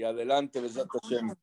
[0.00, 1.34] Y adelante, Besrat Hashem.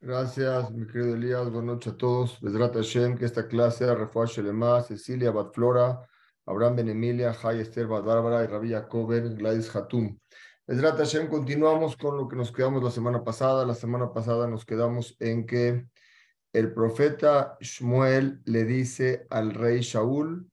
[0.00, 1.50] Gracias, mi querido Elías.
[1.50, 2.40] Buenas noches a todos.
[2.40, 6.06] Besrat Hashem, que esta clase, Refuah Shelema, Cecilia Batflora,
[6.46, 10.20] Abraham Ben Emilia, Jai Esther Bárbara y Rabia Kober, Gladys Hatum.
[10.68, 13.66] Besrat Hashem, continuamos con lo que nos quedamos la semana pasada.
[13.66, 15.88] La semana pasada nos quedamos en que
[16.52, 20.48] el profeta Shmuel le dice al rey Shaul,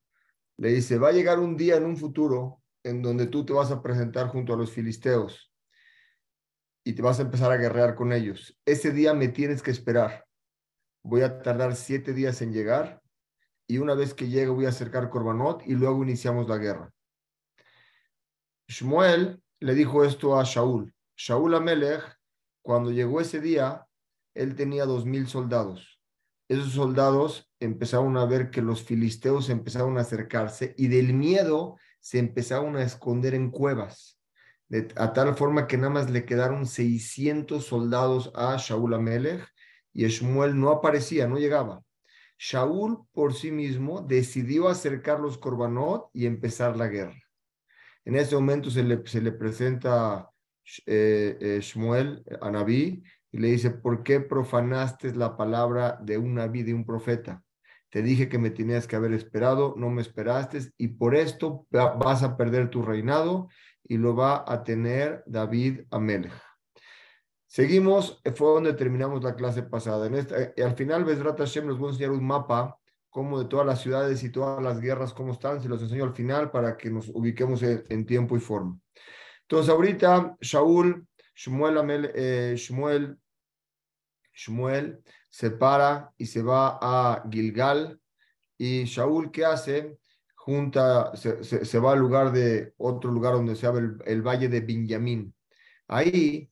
[0.57, 3.69] le dice, va a llegar un día en un futuro en donde tú te vas
[3.69, 5.47] a presentar junto a los filisteos
[6.87, 8.57] y te vas a empezar a guerrear con ellos.
[8.65, 10.25] Ese día me tienes que esperar.
[11.03, 13.01] Voy a tardar siete días en llegar
[13.67, 16.93] y una vez que llegue voy a acercar Corbanot y luego iniciamos la guerra.
[18.69, 20.93] Shmuel le dijo esto a Shaul.
[21.17, 22.03] Shaul Amelech,
[22.61, 23.85] cuando llegó ese día,
[24.33, 25.99] él tenía dos mil soldados.
[26.47, 32.19] Esos soldados empezaron a ver que los filisteos empezaron a acercarse y del miedo se
[32.19, 34.16] empezaron a esconder en cuevas,
[34.95, 39.47] a tal forma que nada más le quedaron 600 soldados a Shaul Amelech
[39.93, 41.83] y Shmuel no aparecía, no llegaba.
[42.37, 47.17] Shaul por sí mismo decidió acercar los corbanot y empezar la guerra.
[48.05, 50.29] En ese momento se le, se le presenta
[50.85, 56.35] eh, eh, Shmuel a Naví y le dice, ¿por qué profanaste la palabra de un
[56.35, 57.43] Naví, de un profeta?
[57.89, 62.21] Te dije que me tenías que haber esperado, no me esperaste y por esto vas
[62.21, 63.47] a perder tu reinado
[63.87, 66.31] y lo va a tener David Amelech.
[67.45, 70.07] Seguimos, fue donde terminamos la clase pasada.
[70.07, 72.77] En esta, eh, al final, Besrat Hashem nos va a enseñar un mapa
[73.09, 75.61] como de todas las ciudades y todas las guerras, cómo están.
[75.61, 78.77] Se los enseño al final para que nos ubiquemos en, en tiempo y forma.
[79.43, 83.17] Entonces, ahorita, Shaul, Shmuel, Amel, eh, Shmuel,
[84.33, 87.99] Shmuel se para y se va a Gilgal.
[88.57, 89.97] Y Shaul, ¿qué hace?
[90.47, 94.61] Junta, se, se, va al lugar de otro lugar donde se llama el, valle de
[94.61, 95.35] Benjamín.
[95.89, 96.49] Ahí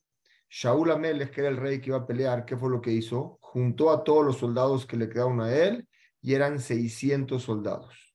[0.50, 3.38] Shaul Amelech, que era el rey que iba a pelear, ¿qué fue lo que hizo?
[3.40, 5.88] Juntó a todos los soldados que le quedaron a él
[6.20, 8.14] y eran 600 soldados.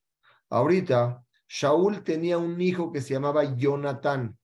[0.50, 4.38] Ahorita, Shaul tenía un hijo que se llamaba Jonatán.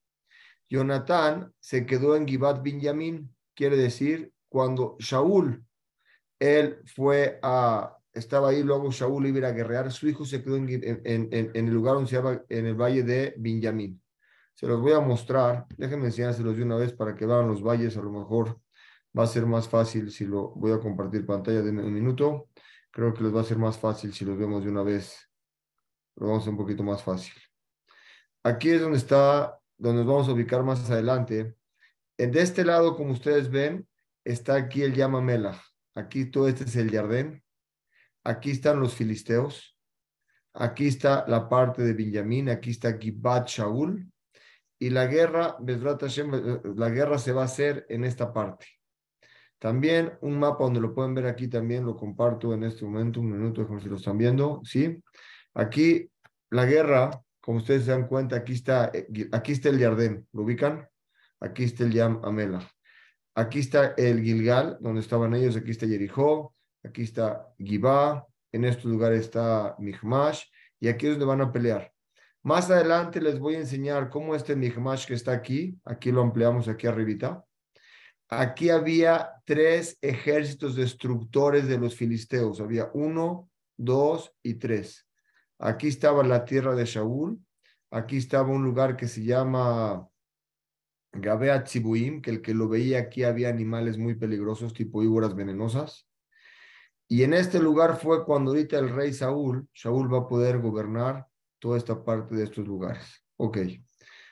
[0.68, 5.64] Jonatán se quedó en Gibat Benjamín, quiere decir, cuando Shaul,
[6.40, 10.68] él fue a, estaba ahí, luego Shaul iba a guerrear, su hijo se quedó en,
[11.54, 14.00] el lugar donde se llama, en el valle de Benjamín.
[14.54, 15.66] Se los voy a mostrar.
[15.76, 17.96] Déjenme enseñárselos de una vez para que vean los valles.
[17.96, 18.60] A lo mejor
[19.16, 22.48] va a ser más fácil si lo voy a compartir pantalla de un minuto.
[22.90, 25.30] Creo que les va a ser más fácil si los vemos de una vez.
[26.16, 27.34] Lo vamos a hacer un poquito más fácil.
[28.42, 31.54] Aquí es donde está, donde nos vamos a ubicar más adelante.
[32.16, 33.86] De este lado, como ustedes ven,
[34.24, 35.60] está aquí el Yama Melach.
[35.94, 37.42] Aquí todo este es el Yardén.
[38.24, 39.76] Aquí están los filisteos.
[40.54, 42.48] Aquí está la parte de Benjamín.
[42.48, 44.10] Aquí está Gibat Shaul
[44.78, 45.56] y la guerra,
[46.00, 46.30] Hashem,
[46.76, 48.66] la guerra se va a hacer en esta parte.
[49.58, 53.32] También un mapa donde lo pueden ver aquí también, lo comparto en este momento, un
[53.32, 55.02] minuto, como si lo están viendo, ¿sí?
[55.54, 56.08] Aquí
[56.50, 58.92] la guerra, como ustedes se dan cuenta, aquí está,
[59.32, 60.88] aquí está el Yardén, ¿lo ubican?
[61.40, 62.70] Aquí está el Yam Amela.
[63.34, 66.54] Aquí está el Gilgal, donde estaban ellos, aquí está Jericó,
[66.88, 70.42] aquí está Gibá, en este lugar está Michmash,
[70.80, 71.92] y aquí es donde van a pelear.
[72.42, 76.68] Más adelante les voy a enseñar cómo este Mihmash que está aquí, aquí lo ampliamos
[76.68, 77.44] aquí arribita.
[78.30, 82.60] Aquí había tres ejércitos destructores de los filisteos.
[82.60, 85.06] Había uno, dos y tres.
[85.58, 87.38] Aquí estaba la tierra de Shaul.
[87.90, 90.08] Aquí estaba un lugar que se llama
[91.12, 96.07] Gabea Tzibuim, que el que lo veía aquí había animales muy peligrosos, tipo víboras venenosas.
[97.08, 101.26] Y en este lugar fue cuando ahorita el rey Saúl, Shaul va a poder gobernar
[101.58, 103.24] toda esta parte de estos lugares.
[103.36, 103.58] Ok.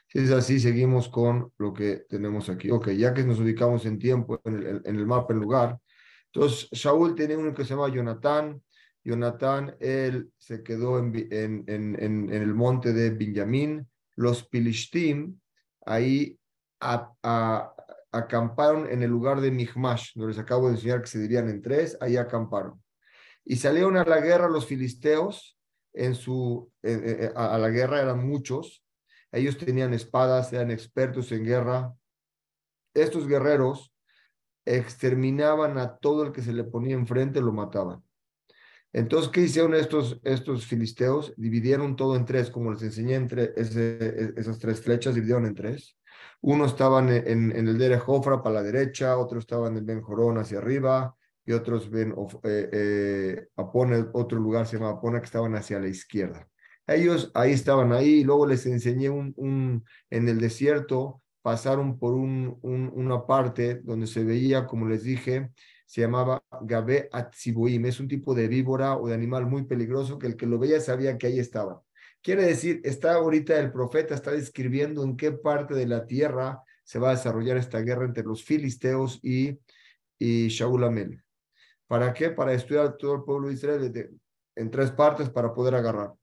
[0.09, 2.71] Si es así, seguimos con lo que tenemos aquí.
[2.71, 5.79] Ok, ya que nos ubicamos en tiempo, en el, en el mapa, en lugar.
[6.33, 8.63] Entonces, Shaul tenía uno que se llama Jonatán.
[9.03, 13.87] Jonatán, él se quedó en, en, en, en el monte de Benjamín.
[14.17, 15.39] Los Pilishtim,
[15.85, 16.39] ahí
[16.81, 17.75] a, a,
[18.17, 21.63] acamparon en el lugar de Michmash, donde les acabo de enseñar que se dirían en
[21.63, 22.83] tres, ahí acamparon.
[23.45, 25.59] Y salieron a la guerra los filisteos,
[25.93, 28.85] en su, eh, a, a la guerra eran muchos,
[29.33, 31.95] ellos tenían espadas, eran expertos en guerra.
[32.95, 33.93] Estos guerreros
[34.65, 38.03] exterminaban a todo el que se le ponía enfrente, lo mataban.
[38.93, 40.19] Entonces, ¿qué hicieron estos,
[40.67, 41.35] filisteos?
[41.37, 45.96] Dividieron todo en tres, como les enseñé entre ese, esas tres flechas, dividieron en tres.
[46.41, 50.59] Uno estaba en, el Dere para la derecha, otro estaba en el Ben Jorón hacia
[50.59, 55.79] arriba, y otros ven eh, eh, Apona, otro lugar se llama Apona, que estaban hacia
[55.79, 56.49] la izquierda.
[56.87, 62.59] Ellos ahí estaban ahí, y luego les enseñé un, en el desierto pasaron por un,
[62.61, 65.53] una parte donde se veía, como les dije,
[65.87, 67.87] se llamaba Gabe Atzibuim.
[67.87, 70.81] Es un tipo de víbora o de animal muy peligroso que el que lo veía
[70.81, 71.85] sabía que ahí estaba.
[72.27, 76.99] Quiere decir, está ahorita el profeta, está describiendo en qué parte de la tierra se
[76.99, 79.61] va a desarrollar esta guerra entre los filisteos y,
[80.19, 81.23] y Shaul Amel.
[81.87, 82.31] ¿Para qué?
[82.31, 84.19] Para estudiar todo el pueblo de Israel
[84.57, 86.15] en tres partes para poder agarrar.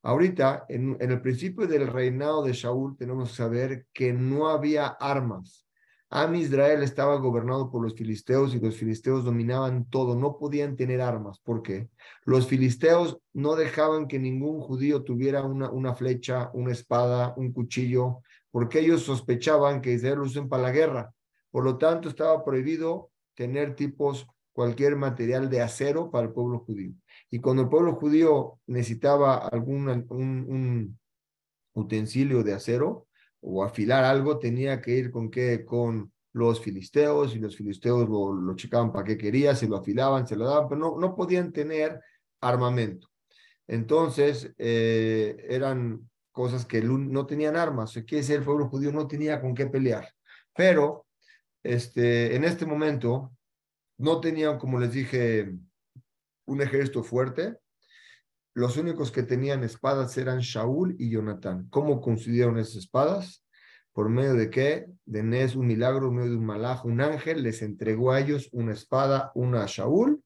[0.00, 5.67] Ahorita, en, el principio del reinado de Shaul, tenemos que saber que no había armas.
[6.10, 11.02] Am Israel estaba gobernado por los filisteos y los filisteos dominaban todo, no podían tener
[11.02, 11.38] armas.
[11.40, 11.88] ¿Por qué?
[12.24, 18.22] Los filisteos no dejaban que ningún judío tuviera una, una flecha, una espada, un cuchillo,
[18.50, 21.12] porque ellos sospechaban que Israel lo usen para la guerra.
[21.50, 26.92] Por lo tanto, estaba prohibido tener tipos, cualquier material de acero para el pueblo judío.
[27.30, 30.98] Y cuando el pueblo judío necesitaba algún un,
[31.74, 33.06] utensilio de acero
[33.40, 35.64] o afilar algo, tenía que ir con qué?
[35.64, 40.26] Con los filisteos y los filisteos lo, lo checaban para qué quería, se lo afilaban,
[40.26, 42.00] se lo daban, pero no, no podían tener
[42.40, 43.08] armamento.
[43.66, 47.92] Entonces, eh, eran cosas que no tenían armas.
[47.92, 50.08] Quiere decir, el pueblo judío no tenía con qué pelear.
[50.54, 51.06] Pero
[51.62, 53.32] este, en este momento
[53.98, 55.52] no tenían, como les dije,
[56.46, 57.58] un ejército fuerte.
[58.58, 61.68] Los únicos que tenían espadas eran Shaul y Jonatán.
[61.70, 63.46] ¿Cómo consiguieron esas espadas?
[63.92, 64.88] ¿Por medio de qué?
[65.04, 68.72] De Nes, un milagro, medio de un malaj, un ángel, les entregó a ellos una
[68.72, 70.20] espada, una a Shaul,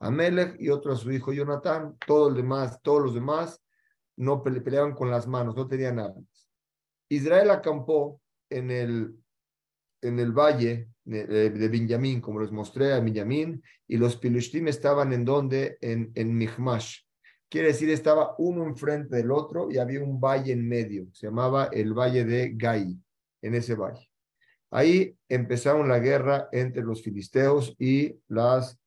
[0.00, 1.96] a Melech y otro a su hijo Jonatán.
[2.04, 3.62] Todo el demás, todos los demás
[4.16, 6.48] no peleaban con las manos, no tenían armas.
[7.08, 9.14] Israel acampó en el,
[10.02, 15.24] en el valle de, Benjamín, como les mostré a Benjamín, y los Pilushtim estaban en
[15.24, 16.36] donde, en, en.
[17.48, 21.66] Quiere decir, estaba uno enfrente del otro y había un valle en medio, se llamaba
[21.72, 22.98] el valle de Gai,
[23.42, 24.10] en ese valle.
[24.70, 28.78] Ahí empezaron la guerra entre los filisteos y las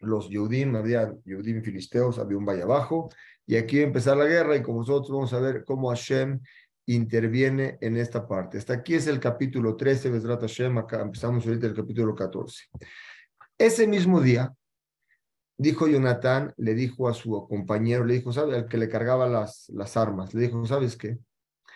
[0.00, 3.08] los Yehudim, había Yehudim filisteos, había un valle abajo,
[3.46, 6.40] y aquí empezar la guerra, y como nosotros vamos a ver cómo Hashem
[6.86, 8.58] interviene en esta parte.
[8.58, 12.64] Hasta aquí es el capítulo 13, Besrat Hashem, acá empezamos ahorita el capítulo 14.
[13.56, 14.52] Ese mismo día,
[15.56, 18.56] dijo Jonatán, le dijo a su compañero, le dijo, ¿sabe?
[18.56, 21.18] Al que le cargaba las, las armas, le dijo, ¿sabes qué?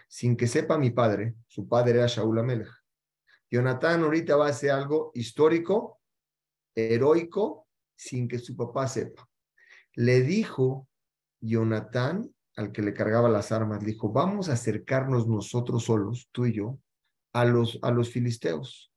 [0.08, 2.70] Sin que sepa mi padre, su padre era Shaul Amelech.
[3.50, 6.00] Jonatán ahorita va a hacer algo histórico,
[6.74, 7.66] heroico,
[7.96, 9.28] sin que su papá sepa.
[9.94, 10.86] Le dijo
[11.40, 16.46] Jonatán al que le cargaba las armas, le dijo, vamos a acercarnos nosotros solos, tú
[16.46, 16.78] y yo,
[17.32, 18.92] a los, a los filisteos.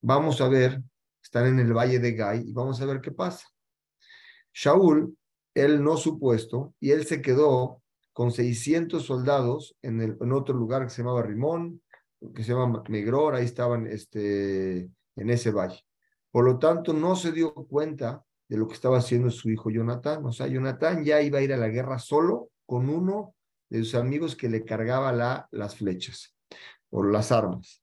[0.00, 0.80] Vamos a ver,
[1.22, 3.46] están en el valle de Gai y vamos a ver qué pasa.
[4.54, 5.16] Shaul,
[5.54, 10.84] él no supuesto, y él se quedó con 600 soldados en, el, en otro lugar
[10.84, 11.82] que se llamaba Rimón,
[12.34, 15.80] que se llama Megror, ahí estaban este, en ese valle.
[16.30, 20.24] Por lo tanto, no se dio cuenta de lo que estaba haciendo su hijo Jonatán.
[20.24, 23.34] O sea, Jonatán ya iba a ir a la guerra solo con uno
[23.68, 26.34] de sus amigos que le cargaba la, las flechas
[26.90, 27.82] o las armas.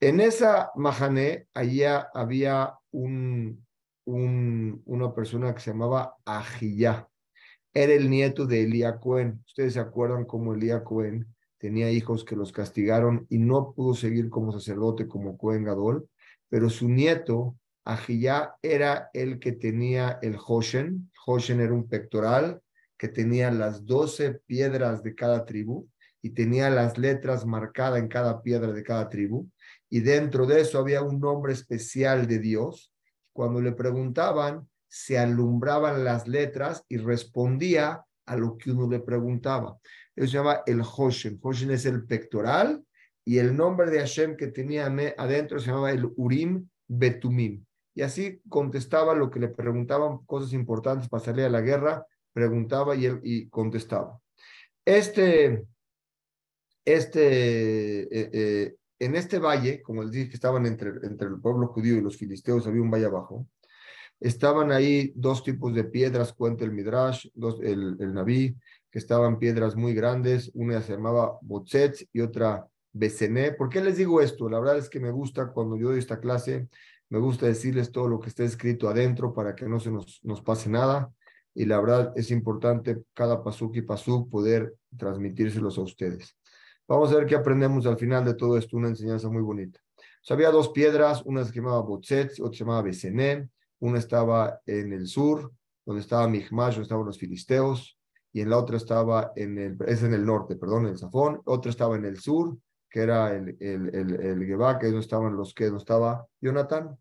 [0.00, 3.66] En esa mahané, allá había un,
[4.08, 7.08] un, una persona que se llamaba Ajiyá.
[7.74, 9.42] Era el nieto de Elía Cohen.
[9.46, 11.26] Ustedes se acuerdan cómo Elía Cohen
[11.58, 16.08] tenía hijos que los castigaron y no pudo seguir como sacerdote, como Cohen Gadol,
[16.48, 21.10] pero su nieto, Ajiyá, era el que tenía el Hoshen.
[21.26, 22.62] Hoshen era un pectoral
[22.96, 25.86] que tenía las doce piedras de cada tribu
[26.22, 29.48] y tenía las letras marcadas en cada piedra de cada tribu.
[29.90, 32.92] Y dentro de eso había un nombre especial de Dios.
[33.38, 39.78] Cuando le preguntaban, se alumbraban las letras y respondía a lo que uno le preguntaba.
[40.16, 41.38] Eso se llama el Hoshen.
[41.40, 42.84] Hoshen es el pectoral
[43.24, 47.64] y el nombre de Hashem que tenía adentro se llamaba el Urim Betumim.
[47.94, 52.96] Y así contestaba lo que le preguntaban, cosas importantes para salir a la guerra, preguntaba
[52.96, 54.18] y él y contestaba.
[54.84, 55.64] Este,
[56.84, 61.68] este, eh, eh, en este valle, como les dije que estaban entre, entre el pueblo
[61.68, 63.46] judío y los filisteos, había un valle abajo,
[64.20, 68.56] estaban ahí dos tipos de piedras, cuenta el Midrash, dos, el, el Naví,
[68.90, 73.52] que estaban piedras muy grandes, una se llamaba Botzetz y otra Besené.
[73.52, 74.48] ¿Por qué les digo esto?
[74.48, 76.68] La verdad es que me gusta cuando yo doy esta clase,
[77.10, 80.42] me gusta decirles todo lo que está escrito adentro para que no se nos, nos
[80.42, 81.12] pase nada
[81.54, 86.36] y la verdad es importante cada pasuk y pasuk poder transmitírselos a ustedes.
[86.88, 89.78] Vamos a ver qué aprendemos al final de todo esto, una enseñanza muy bonita.
[90.30, 95.06] había dos piedras, una se llamaba Botzetz, otra se llamaba Besené, una estaba en el
[95.06, 95.52] sur,
[95.84, 97.98] donde estaba Michmash, donde estaban los filisteos,
[98.32, 101.70] y en la otra estaba en el, es en el norte, perdón, en el otra
[101.70, 102.56] estaba en el sur,
[102.88, 106.98] que era el, el, el, que no estaban los que no estaba Jonatán.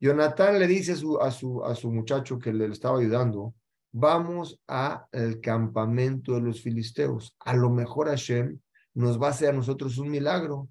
[0.00, 3.52] Jonatán le dice a su, a su, a su muchacho que le estaba ayudando,
[3.92, 7.36] vamos al campamento de los filisteos.
[7.40, 8.58] A lo mejor Hashem
[8.98, 10.68] nos va a hacer a nosotros un milagro,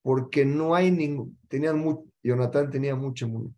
[0.00, 3.52] porque no hay ningún, tenían mucho, Jonatán tenía mucho, mucho.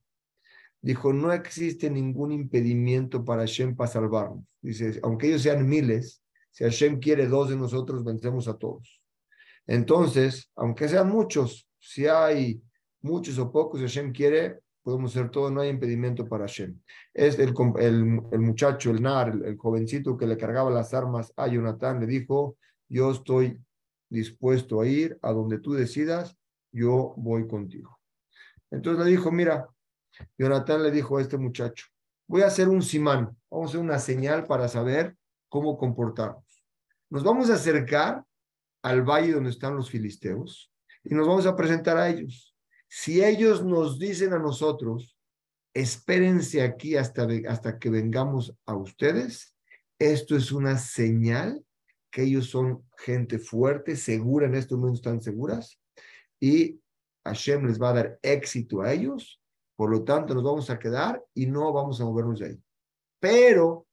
[0.81, 4.43] Dijo, no existe ningún impedimento para Hashem para salvarnos.
[4.63, 9.03] Dice, aunque ellos sean miles, si Hashem quiere dos de nosotros, vencemos a todos.
[9.67, 12.63] Entonces, aunque sean muchos, si hay
[13.03, 16.81] muchos o pocos, si Hashem quiere, podemos hacer todo, no hay impedimento para Hashem.
[17.13, 22.01] Es el, el muchacho, el nar, el, jovencito que le cargaba las armas a Jonathan,
[22.01, 22.57] le dijo,
[22.89, 23.61] yo estoy
[24.09, 26.37] dispuesto a ir a donde tú decidas,
[26.73, 27.99] yo voy contigo.
[28.71, 29.69] Entonces le dijo, mira,
[30.39, 31.87] Jonathan le dijo a este muchacho,
[32.27, 35.17] voy a hacer un simán, vamos a hacer una señal para saber
[35.49, 36.45] cómo comportarnos.
[37.11, 38.25] Nos vamos a acercar
[38.83, 40.73] al valle donde están los filisteos
[41.05, 42.55] y nos vamos a presentar a ellos.
[42.89, 45.17] Si ellos nos dicen a nosotros,
[45.75, 49.55] espérense aquí hasta, hasta que vengamos a ustedes,
[49.99, 51.66] esto es una señal
[52.11, 55.81] que ellos son gente fuerte, segura en estos momentos están seguras,
[56.41, 56.81] y
[57.25, 59.41] Hashem les va a dar éxito a ellos,
[59.77, 62.63] por lo tanto nos vamos a quedar y no vamos a movernos de ahí.
[63.21, 63.87] Pero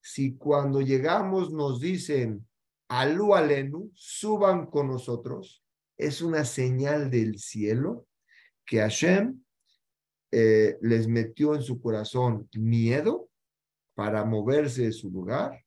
[0.00, 2.46] si cuando llegamos nos dicen,
[2.88, 5.64] Alú alenu, suban con nosotros,
[5.96, 8.06] es una señal del cielo
[8.66, 9.42] que Hashem
[10.30, 13.28] eh, les metió en su corazón miedo
[13.94, 15.64] para moverse de su lugar.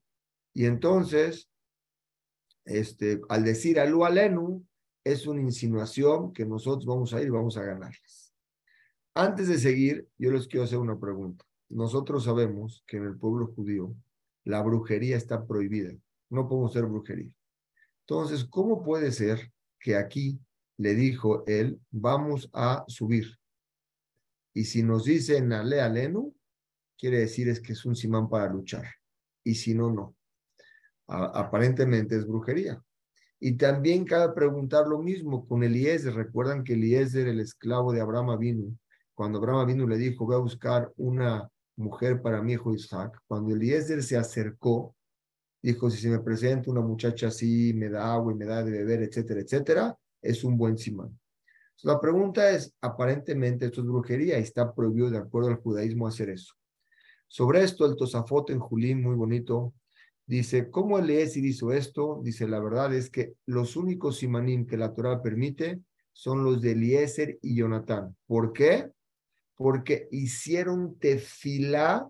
[0.53, 1.49] Y entonces,
[2.67, 4.65] este, al decir Alú alenu,
[5.03, 8.33] es una insinuación que nosotros vamos a ir y vamos a ganarles.
[9.13, 11.45] Antes de seguir, yo les quiero hacer una pregunta.
[11.69, 13.95] Nosotros sabemos que en el pueblo judío
[14.43, 15.93] la brujería está prohibida.
[16.29, 17.31] No podemos hacer brujería.
[18.01, 20.39] Entonces, ¿cómo puede ser que aquí
[20.77, 23.37] le dijo él, vamos a subir.
[24.53, 26.35] Y si nos dicen ale alenu,
[26.97, 28.85] quiere decir es que es un simán para luchar.
[29.43, 30.15] Y si no, no.
[31.07, 32.81] Aparentemente es brujería.
[33.39, 36.13] Y también cabe preguntar lo mismo con Eliezer.
[36.13, 38.77] Recuerdan que Eliezer, el esclavo de Abraham vino,
[39.13, 43.19] cuando Abraham vino le dijo, voy a buscar una mujer para mi hijo Isaac.
[43.27, 44.95] Cuando Eliezer se acercó,
[45.61, 48.71] dijo, si se me presenta una muchacha así, me da agua y me da de
[48.71, 51.17] beber, etcétera, etcétera, es un buen simán.
[51.83, 56.29] La pregunta es, aparentemente esto es brujería y está prohibido de acuerdo al judaísmo hacer
[56.29, 56.55] eso.
[57.27, 59.73] Sobre esto, el Tosafot en Julín, muy bonito,
[60.27, 62.21] dice, ¿cómo Eliezer hizo esto?
[62.23, 65.81] Dice, la verdad es que los únicos simanim que la Torah permite
[66.13, 68.15] son los de Eliezer y Jonatán.
[68.27, 68.91] ¿Por qué?
[69.55, 72.07] Porque hicieron tefilá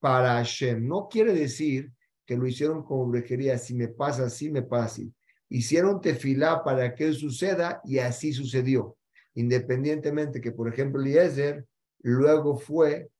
[0.00, 0.86] para Hashem.
[0.86, 1.92] No quiere decir
[2.24, 5.12] que lo hicieron como brujería, si me pasa así, me pasa así
[5.48, 8.96] hicieron tefilá para que suceda y así sucedió.
[9.34, 11.66] Independientemente que, por ejemplo, Eliezer
[12.00, 13.10] luego fue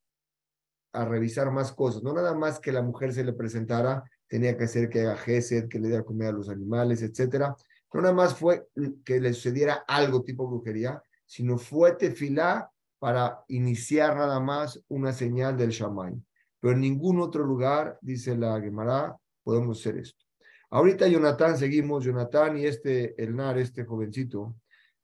[0.92, 4.64] a revisar más cosas, no nada más que la mujer se le presentara, tenía que
[4.64, 7.56] hacer que haga gesed, que le diera comida a los animales, etcétera.
[7.92, 8.68] No nada más fue
[9.04, 15.56] que le sucediera algo tipo brujería, sino fue tefilá para iniciar nada más una señal
[15.56, 16.14] del Shamay.
[16.60, 20.24] Pero en ningún otro lugar, dice la Gemara, podemos hacer esto.
[20.70, 24.56] Ahorita Jonathan, seguimos, Jonathan y este Elnar, este jovencito,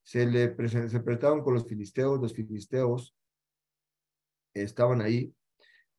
[0.02, 3.14] se le se presentaron con los filisteos, los filisteos
[4.52, 5.32] estaban ahí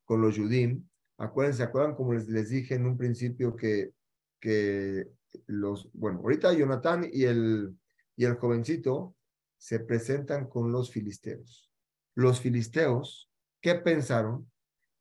[0.06, 0.88] con los Yudim.
[1.17, 3.91] Acuérdense, ¿se acuerdan como les, les dije en un principio que,
[4.39, 5.08] que
[5.48, 7.75] los, bueno, ahorita Jonathan y el,
[8.15, 9.15] y el jovencito
[9.58, 11.72] se presentan con los filisteos.
[12.15, 13.29] Los filisteos,
[13.62, 14.51] ¿qué pensaron?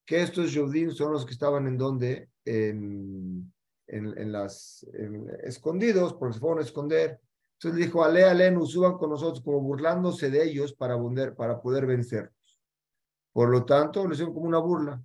[0.06, 3.52] Que estos Yudim son los que estaban en donde, en,
[3.88, 4.86] en, las
[5.42, 7.20] escondidos, porque se fueron a esconder.
[7.54, 10.96] Entonces dijo, Ale, Ale, nos suban con nosotros, como burlándose de ellos para,
[11.36, 12.60] para poder vencerlos.
[13.32, 15.02] Por lo tanto, le hicieron como una burla.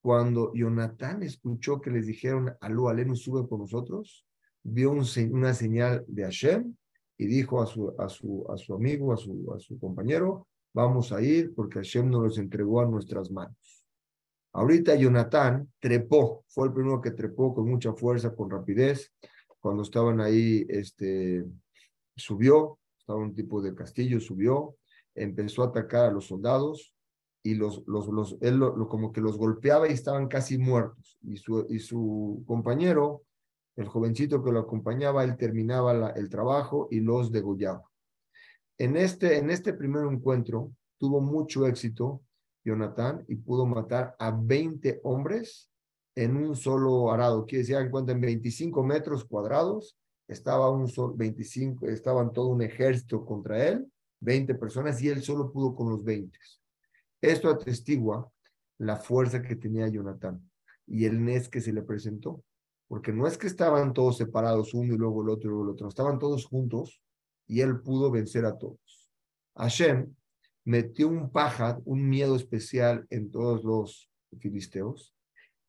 [0.00, 4.24] Cuando Jonatán escuchó que les dijeron, Alú, Ale, nos sube con nosotros,
[4.62, 6.74] vio una señal de Hashem
[7.16, 7.94] y dijo a su,
[8.74, 13.84] amigo, a su, compañero, vamos a ir porque Hashem nos los entregó a nuestras manos.
[14.52, 19.12] Ahorita Jonathan trepó, fue el primero que trepó con mucha fuerza, con rapidez.
[19.60, 21.44] Cuando estaban ahí, este,
[22.16, 24.76] subió, estaba un tipo de castillo, subió,
[25.14, 26.94] empezó a atacar a los soldados
[27.48, 31.16] y los, los, los, él como que los golpeaba y estaban casi muertos.
[31.22, 33.22] Y su, y su compañero,
[33.76, 37.84] el jovencito que lo acompañaba, él terminaba el trabajo y los degollaba.
[38.76, 42.20] En este, en este primer encuentro tuvo mucho éxito
[42.62, 45.70] Jonathan y pudo matar a 20 hombres
[46.14, 47.46] en un solo arado.
[47.46, 52.60] Quiere decir, en cuenta en 25 metros cuadrados, estaba un sol, 25, estaban todo un
[52.60, 53.90] ejército contra él,
[54.20, 56.38] 20 personas, y él solo pudo con los 20.
[57.20, 58.30] Esto atestigua
[58.78, 60.48] la fuerza que tenía Jonatán
[60.86, 62.42] y el Nes que se le presentó.
[62.86, 65.70] Porque no es que estaban todos separados, uno y luego el otro y luego el
[65.70, 67.02] otro, estaban todos juntos
[67.46, 69.10] y él pudo vencer a todos.
[69.56, 70.14] Hashem
[70.64, 75.14] metió un paja, un miedo especial en todos los filisteos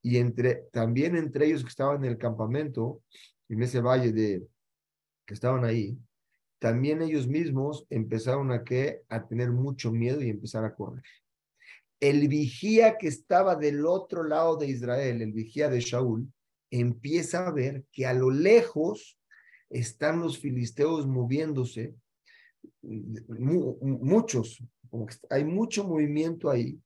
[0.01, 3.01] y entre, también entre ellos que estaban en el campamento,
[3.49, 4.47] en ese valle de
[5.25, 5.97] que estaban ahí,
[6.59, 11.03] también ellos mismos empezaron a, que, a tener mucho miedo y empezar a correr.
[11.99, 16.31] El vigía que estaba del otro lado de Israel, el vigía de Shaul,
[16.71, 19.19] empieza a ver que a lo lejos
[19.69, 21.95] están los filisteos moviéndose,
[22.81, 24.63] muchos,
[25.29, 26.79] hay mucho movimiento ahí,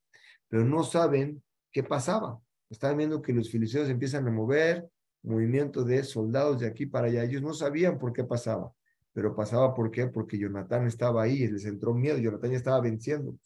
[0.47, 1.41] pero no saben
[1.71, 2.39] qué pasaba.
[2.69, 4.89] Estaban viendo que los filisteos empiezan a mover,
[5.23, 7.23] movimiento de soldados de aquí para allá.
[7.23, 8.71] Ellos no sabían por qué pasaba,
[9.13, 12.17] pero pasaba por qué, porque Jonatán estaba ahí les entró miedo.
[12.17, 13.37] Jonatán ya estaba venciendo.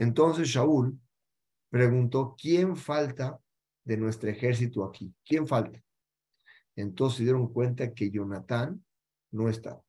[0.00, 0.96] Entonces Shaul
[1.68, 3.40] preguntó, ¿quién falta
[3.84, 5.12] de nuestro ejército aquí?
[5.26, 5.82] ¿Quién falta?
[6.76, 8.84] Entonces se dieron cuenta que Jonatán
[9.32, 9.82] no estaba.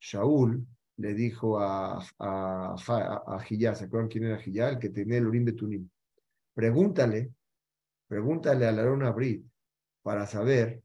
[0.00, 0.66] Shaul
[0.96, 4.70] le dijo a, a, ¿se acuerdan quién era Giyá?
[4.70, 5.88] El que tenía el Urim Tunim.
[6.52, 7.32] Pregúntale,
[8.08, 9.44] pregúntale a Larón Abrid
[10.02, 10.82] para saber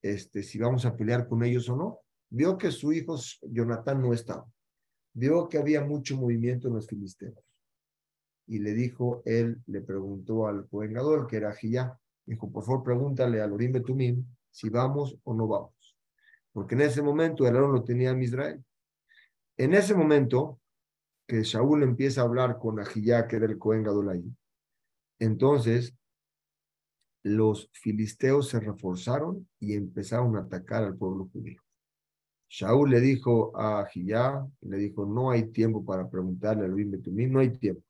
[0.00, 2.00] este, si vamos a pelear con ellos o no.
[2.30, 4.46] Vio que su hijo Jonatán no estaba.
[5.12, 7.45] Vio que había mucho movimiento en los filisteos.
[8.46, 13.40] Y le dijo, él le preguntó al juegador, que era Giyá, dijo, por favor, pregúntale
[13.40, 15.96] al Urim Betumim si vamos o no vamos.
[16.52, 18.64] Porque en ese momento el Aarón lo tenía en.
[19.58, 20.60] En ese momento
[21.26, 24.36] que Shaul empieza a hablar con Ahiyá, que era el Cohen Gadol ahí,
[25.18, 25.94] entonces
[27.22, 31.60] los filisteos se reforzaron y empezaron a atacar al pueblo judío.
[32.48, 37.26] Shaul le dijo a Ahiyá, le dijo, no hay tiempo para preguntarle a Luis Betumí,
[37.26, 37.82] no hay tiempo.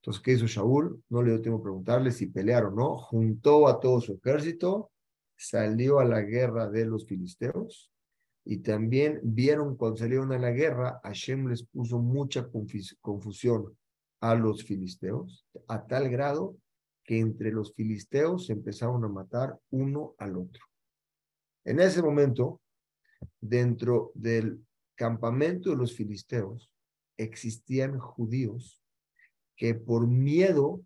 [0.00, 1.02] Entonces, ¿qué hizo Shaul?
[1.10, 2.96] No le dio tiempo preguntarle si pelearon o no.
[2.96, 4.90] Juntó a todo su ejército,
[5.36, 7.90] salió a la guerra de los filisteos
[8.44, 12.48] y también vieron cuando salieron a la guerra, Hashem les puso mucha
[13.00, 13.76] confusión
[14.20, 16.56] a los filisteos, a tal grado
[17.04, 20.64] que entre los filisteos se empezaron a matar uno al otro.
[21.64, 22.60] En ese momento,
[23.40, 26.70] dentro del campamento de los filisteos,
[27.18, 28.82] existían judíos
[29.60, 30.80] que por miedo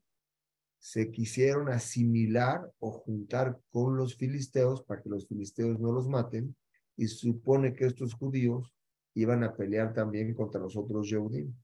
[0.81, 6.57] se quisieron asimilar o juntar con los filisteos para que los filisteos no los maten
[6.97, 8.75] y supone que estos judíos
[9.15, 11.55] iban a pelear también contra los otros Yehudim.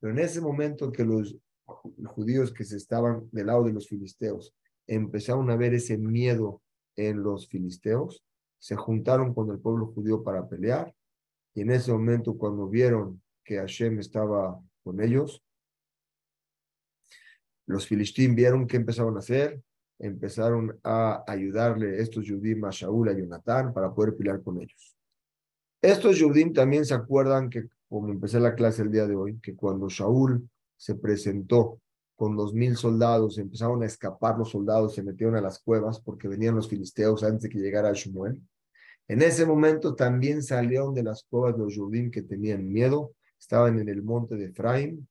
[0.00, 1.38] Pero en ese momento que los
[2.06, 4.52] judíos que se estaban del lado de los filisteos
[4.88, 6.62] empezaron a ver ese miedo
[6.96, 8.24] en los filisteos,
[8.58, 10.92] se juntaron con el pueblo judío para pelear
[11.54, 15.44] y en ese momento cuando vieron que Hashem estaba con ellos,
[17.70, 19.60] los filistín vieron qué empezaron a hacer,
[19.98, 24.96] empezaron a ayudarle estos Yudim a Shaul, a Jonatán, para poder pelear con ellos.
[25.80, 29.54] Estos Yudim también se acuerdan que, como empecé la clase el día de hoy, que
[29.54, 31.80] cuando Shaul se presentó
[32.16, 36.28] con dos mil soldados, empezaron a escapar los soldados, se metieron a las cuevas porque
[36.28, 38.40] venían los filisteos antes de que llegara Shmuel.
[39.08, 43.88] En ese momento también salieron de las cuevas los Yudim que tenían miedo, estaban en
[43.88, 45.08] el monte de Efraín,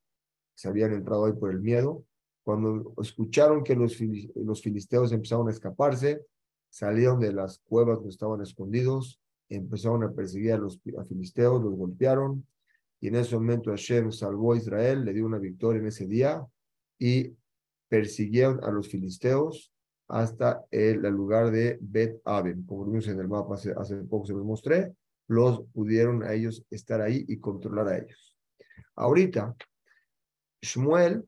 [0.56, 2.04] se habían entrado ahí por el miedo,
[2.44, 3.98] cuando escucharon que los,
[4.36, 6.26] los filisteos empezaron a escaparse,
[6.70, 12.46] salieron de las cuevas donde estaban escondidos, empezaron a perseguir a los filisteos, los golpearon,
[13.02, 16.46] y en ese momento Hashem salvó a Israel, le dio una victoria en ese día,
[16.98, 17.34] y
[17.88, 19.74] persiguieron a los filisteos
[20.08, 24.34] hasta el, lugar de Bet Aben, como vimos en el mapa hace, hace poco se
[24.34, 24.94] los mostré,
[25.28, 28.36] los pudieron a ellos estar ahí y controlar a ellos.
[28.96, 29.56] Ahorita,
[30.62, 31.24] Shmuel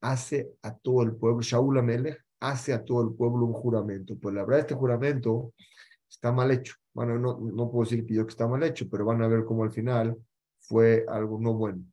[0.00, 4.16] hace a todo el pueblo, Shaul Amelech hace a todo el pueblo un juramento.
[4.18, 5.52] Pues la verdad, este juramento
[6.08, 6.74] está mal hecho.
[6.92, 9.44] Bueno, no, no puedo decir que yo que está mal hecho, pero van a ver
[9.44, 10.16] cómo al final
[10.58, 11.84] fue algo no bueno.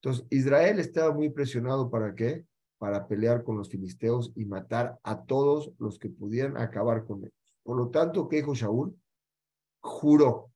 [0.00, 2.44] Entonces, Israel estaba muy presionado para qué?
[2.78, 7.32] Para pelear con los filisteos y matar a todos los que pudieran acabar con ellos.
[7.62, 8.96] Por lo tanto, ¿qué dijo Shaul?
[9.80, 10.50] Juró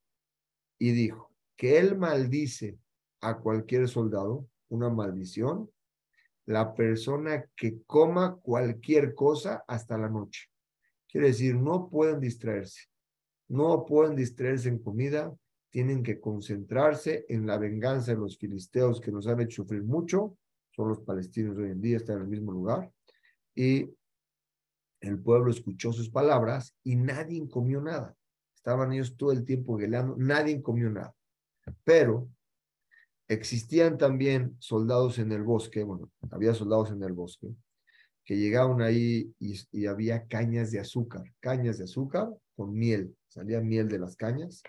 [0.78, 2.78] y dijo que él maldice
[3.20, 5.70] a cualquier soldado, una maldición,
[6.46, 10.48] la persona que coma cualquier cosa hasta la noche.
[11.08, 12.82] Quiere decir, no pueden distraerse,
[13.48, 15.34] no pueden distraerse en comida,
[15.70, 20.38] tienen que concentrarse en la venganza de los filisteos que nos han hecho sufrir mucho,
[20.70, 22.90] son los palestinos hoy en día, están en el mismo lugar,
[23.54, 23.90] y
[25.00, 28.16] el pueblo escuchó sus palabras y nadie comió nada.
[28.54, 31.14] estaban ellos todo el tiempo gueleando, nadie comió nada.
[31.84, 32.28] Pero
[33.28, 37.48] existían también soldados en el bosque, bueno, había soldados en el bosque,
[38.24, 43.88] que llegaban ahí y, había cañas de azúcar, cañas de azúcar con miel, salía miel
[43.88, 44.62] de las cañas,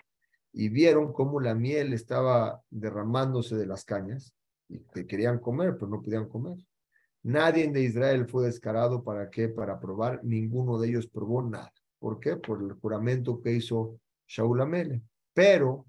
[0.52, 4.32] y vieron cómo la miel estaba derramándose de las cañas,
[4.68, 6.58] y que querían comer, pero no podían comer.
[7.22, 11.72] Nadie de Israel fue descarado para qué, para probar, ninguno de ellos probó nada.
[11.98, 12.36] ¿Por qué?
[12.36, 15.02] Por el juramento que hizo Shaul Amele.
[15.34, 15.86] Pero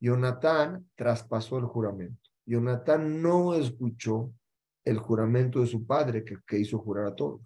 [0.00, 2.30] Jonatán traspasó el juramento.
[2.44, 4.32] Jonatán no escuchó
[4.84, 7.40] el juramento de su padre que, hizo jurar a todos.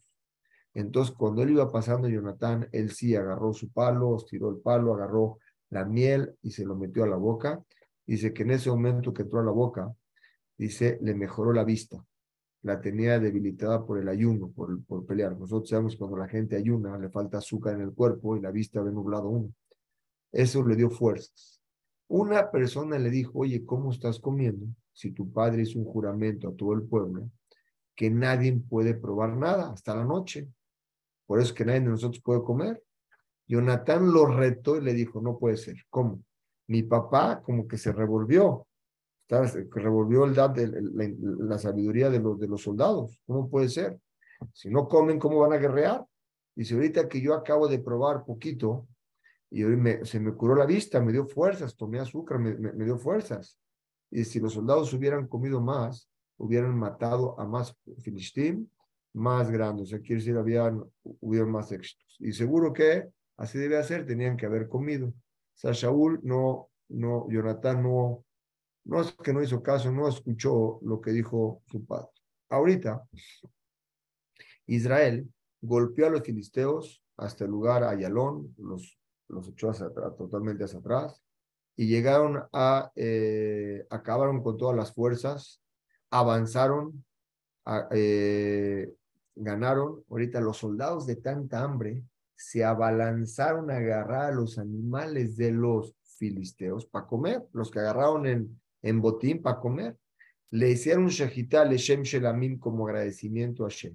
[0.74, 5.38] Entonces, cuando él iba pasando Jonatán, él sí agarró su palo, estiró el palo, agarró
[5.70, 7.64] la miel y se lo metió a la boca.
[8.06, 9.92] Dice que en ese momento que entró a la boca,
[10.56, 12.04] dice, le mejoró la vista.
[12.62, 15.36] La tenía debilitada por el ayuno, por, por pelear.
[15.38, 18.82] Nosotros sabemos cuando la gente ayuna, le falta azúcar en el cuerpo y la vista
[18.82, 19.54] ve nublado uno.
[20.30, 21.59] Eso le dio fuerzas.
[22.10, 24.66] Una persona le dijo, oye, ¿cómo estás comiendo?
[24.92, 27.30] Si tu padre hizo un juramento a todo el pueblo,
[27.94, 30.48] que nadie puede probar nada hasta la noche.
[31.24, 32.82] Por eso que nadie de nosotros puede comer.
[33.46, 35.76] Jonatán lo retó y le dijo, no puede ser.
[35.88, 36.24] ¿Cómo?
[36.66, 38.66] Mi papá como que se revolvió,
[39.70, 40.52] revolvió el, la,
[41.46, 43.20] la, sabiduría de los, de los soldados.
[43.24, 44.00] ¿Cómo puede ser?
[44.52, 46.04] Si no comen, ¿cómo van a guerrear?
[46.56, 48.88] Dice, ahorita que yo acabo de probar poquito,
[49.50, 52.84] y hoy me, se me curó la vista, me dio fuerzas, tomé azúcar, me, me,
[52.84, 53.58] dio fuerzas.
[54.10, 58.70] Y si los soldados hubieran comido más, hubieran matado a más filistín,
[59.12, 59.88] más grandes.
[59.88, 62.16] O sea, quiere decir, habían, hubieran más éxitos.
[62.20, 65.12] Y seguro que así debe hacer, tenían que haber comido.
[65.62, 68.24] O no, no, Jonathan no,
[68.84, 72.08] no es que no hizo caso, no escuchó lo que dijo su padre.
[72.48, 73.04] Ahorita,
[74.66, 75.28] Israel
[75.60, 78.99] golpeó a los filisteos hasta el lugar Ayalón, los
[79.30, 79.72] los echó
[80.16, 81.22] totalmente hacia atrás
[81.76, 85.62] y llegaron a, eh, acabaron con todas las fuerzas,
[86.10, 87.04] avanzaron,
[87.92, 88.92] eh,
[89.34, 90.04] ganaron.
[90.10, 95.94] Ahorita los soldados de tanta hambre se abalanzaron a agarrar a los animales de los
[96.18, 99.96] filisteos para comer, los que agarraron en, en botín para comer.
[100.50, 103.94] Le hicieron shejitá le Shem Shelamim como agradecimiento a Shem,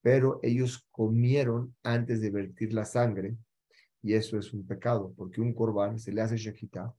[0.00, 3.36] pero ellos comieron antes de vertir la sangre
[4.04, 6.94] y eso es un pecado, porque un corbán se le hace shejitá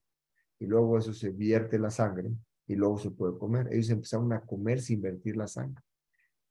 [0.57, 2.31] y luego eso se vierte la sangre
[2.65, 3.67] y luego se puede comer.
[3.71, 5.83] Ellos empezaron a comer sin vertir la sangre.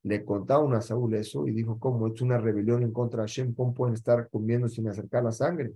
[0.04, 2.06] Le contaron a Saúl eso y dijo, ¿cómo?
[2.06, 5.74] Es una rebelión en contra de Hashem, ¿cómo pueden estar comiendo sin acercar la sangre?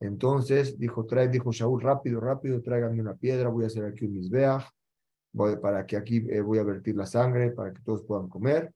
[0.00, 4.12] Entonces dijo, trae, dijo Saúl, rápido, rápido, tráiganme una piedra, voy a hacer aquí un
[4.12, 4.64] misbeach,
[5.62, 8.70] para que aquí eh, voy a vertir la sangre, para que todos puedan comer.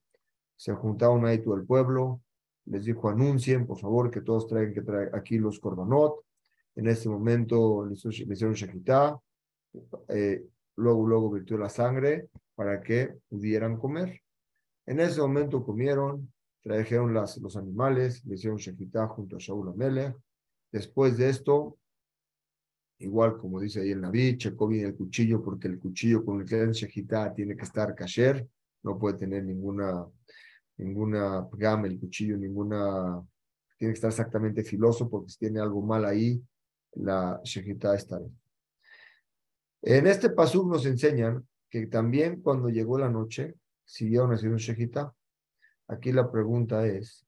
[0.57, 2.23] Se juntaron ahí todo el pueblo,
[2.70, 6.24] les dijo, anuncien, por favor, que todos traigan que traen aquí los corbanot.
[6.76, 9.18] En este momento les, hicieron shakitá,
[10.09, 10.44] eh,
[10.76, 14.20] luego, luego virtió la sangre para que pudieran comer.
[14.87, 20.16] En ese momento comieron, trajeron las, los animales, le hicieron shakitá junto a Shaul Amelech.
[20.70, 21.78] Después de esto,
[22.98, 26.46] igual como dice ahí el Naví, checó bien el cuchillo, porque el cuchillo con el
[26.46, 28.46] que dan shakitá tiene que estar kasher,
[28.83, 30.07] no puede tener ninguna
[30.79, 33.23] ninguna gama, el cuchillo, ninguna,
[33.77, 36.43] tiene que estar exactamente filoso porque si tiene algo mal ahí,
[36.95, 38.38] la shejitá está bien.
[39.83, 45.12] En este pasuk nos enseñan que también cuando llegó la noche, siguieron haciendo shejitá.
[45.88, 47.27] Aquí la pregunta es,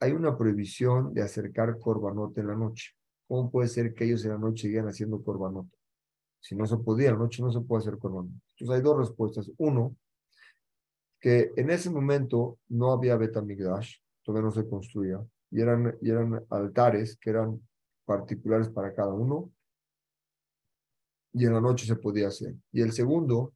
[0.00, 2.92] hay una prohibición de acercar corbanot en la noche.
[3.26, 5.66] ¿Cómo puede ser que ellos en la noche sigan haciendo corbanot?
[6.40, 8.32] Si no se podía, en la noche no se puede hacer corbanot.
[8.56, 9.50] Entonces hay dos respuestas.
[9.56, 9.96] Uno,
[11.24, 16.44] que en ese momento no había Betamigdash, todavía no se construía, y eran, y eran
[16.50, 17.66] altares que eran
[18.04, 19.50] particulares para cada uno,
[21.32, 22.54] y en la noche se podía hacer.
[22.72, 23.54] Y el segundo,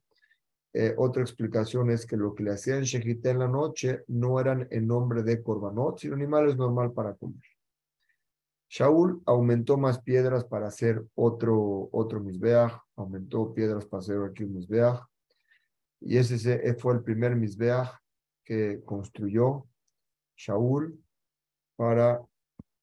[0.73, 4.67] eh, otra explicación es que lo que le hacían Shejité en la noche no eran
[4.71, 7.43] en nombre de Korbanot, sino animales normal para comer.
[8.67, 14.53] Shaul aumentó más piedras para hacer otro, otro Misbeach, aumentó piedras para hacer aquí un
[16.01, 17.89] y ese fue el primer Mizbeach
[18.43, 19.67] que construyó
[20.35, 20.97] Shaul
[21.75, 22.21] para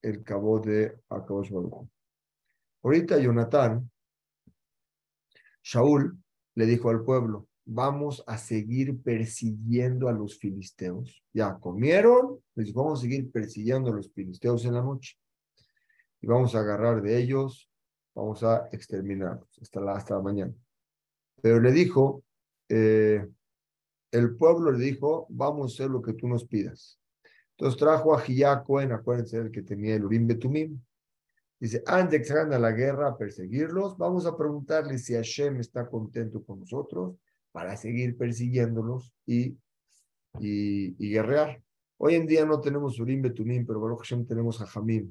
[0.03, 1.89] el cabo de Akadosh Baruch.
[2.83, 3.91] Ahorita Jonathan,
[5.63, 6.17] Shaul
[6.55, 11.23] le dijo al pueblo, vamos a seguir persiguiendo a los filisteos.
[11.33, 15.19] Ya comieron, les vamos a seguir persiguiendo a los filisteos en la noche.
[16.21, 17.69] Y vamos a agarrar de ellos,
[18.15, 20.55] vamos a exterminarlos hasta la, hasta la mañana.
[21.43, 22.23] Pero le dijo,
[22.69, 23.27] eh,
[24.11, 26.99] el pueblo le dijo, vamos a hacer lo que tú nos pidas.
[27.51, 30.81] Entonces trajo a Cohen, acuérdense el que tenía el Urim Betumim,
[31.59, 35.59] Dice, antes de que salgan a la guerra a perseguirlos, vamos a preguntarle si Hashem
[35.61, 37.17] está contento con nosotros
[37.51, 39.57] para seguir persiguiéndolos y,
[40.39, 41.63] y, guerrear.
[41.97, 45.11] Hoy en día no tenemos Urim Betumim, pero Baruch Hashem tenemos a Jamim.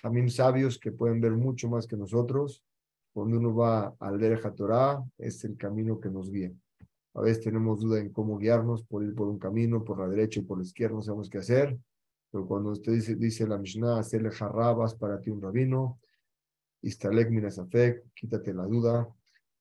[0.00, 2.64] Jamim sabios que pueden ver mucho más que nosotros.
[3.12, 6.52] Cuando uno va al Derecha Torah, es el camino que nos guía.
[7.16, 10.40] A veces tenemos duda en cómo guiarnos, por ir por un camino, por la derecha
[10.40, 11.78] y por la izquierda, no sabemos qué hacer.
[12.30, 15.98] Pero cuando usted dice, la Mishnah, hacerle jarrabas para ti un rabino,
[16.82, 19.08] istalek minasafek, quítate la duda.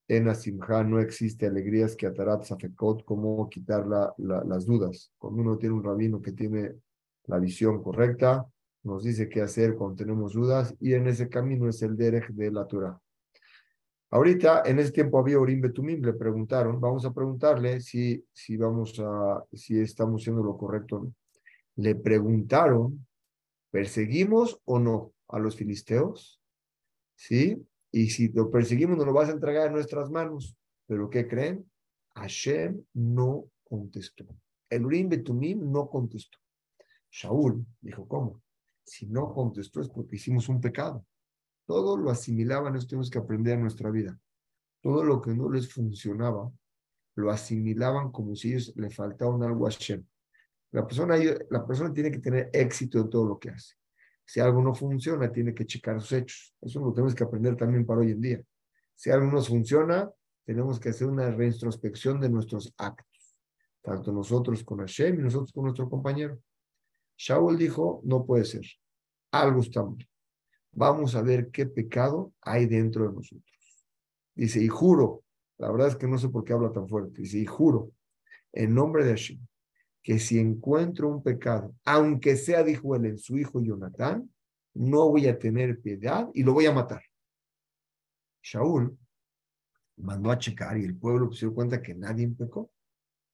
[0.05, 5.13] En Asimha no existe alegrías que atarat safekot, como quitar la, las dudas.
[5.17, 6.75] Cuando uno tiene un rabino que tiene
[7.27, 8.45] la visión correcta,
[8.83, 12.51] nos dice qué hacer cuando tenemos dudas, y en ese camino es el derech de
[12.51, 13.01] la Torah.
[14.11, 18.99] Ahorita, en ese tiempo había Urim Betumim, le preguntaron, vamos a preguntarle si, si, vamos
[18.99, 21.13] a, si estamos haciendo lo correcto o no.
[21.77, 23.05] Le preguntaron,
[23.71, 26.41] ¿perseguimos o no a los filisteos?
[27.15, 27.65] ¿Sí?
[27.91, 30.55] Y si lo perseguimos, nos lo vas a entregar en nuestras manos.
[30.87, 31.69] ¿Pero qué creen?
[32.15, 34.25] Hashem no contestó.
[34.69, 36.37] El Urim Betumim no contestó.
[37.11, 38.41] Shaul dijo, ¿cómo?
[38.83, 41.05] Si no contestó es porque hicimos un pecado.
[41.65, 44.17] Todo lo asimilaban, eso tenemos que aprender en nuestra vida.
[44.82, 46.51] Todo lo que no les funcionaba,
[47.15, 50.06] lo asimilaban como si ellos le faltaban algo a Hashem.
[50.71, 51.15] La persona,
[51.49, 53.75] la persona tiene que tener éxito en todo lo que hace.
[54.25, 56.56] Si algo no funciona, tiene que checar sus hechos.
[56.62, 58.43] Eso lo tenemos que aprender también para hoy en día.
[58.93, 60.10] Si algo no funciona,
[60.45, 63.38] tenemos que hacer una reintrospección de nuestros actos,
[63.82, 66.39] tanto nosotros con Hashem y nosotros con nuestro compañero.
[67.17, 68.65] Shaul dijo, no puede ser,
[69.32, 70.08] algo está mal
[70.75, 73.88] vamos a ver qué pecado hay dentro de nosotros.
[74.35, 75.23] Dice, y juro,
[75.57, 77.91] la verdad es que no sé por qué habla tan fuerte, dice, y juro,
[78.51, 79.39] en nombre de Hashem,
[80.03, 84.29] que si encuentro un pecado, aunque sea, dijo él, en su hijo Jonatán,
[84.73, 87.01] no voy a tener piedad y lo voy a matar.
[88.43, 88.97] Shaul
[89.97, 92.69] mandó a checar y el pueblo se dio cuenta que nadie pecó.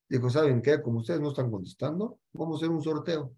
[0.08, 0.82] Dijo, ¿saben qué?
[0.82, 3.36] Como ustedes no están contestando, vamos a hacer un sorteo.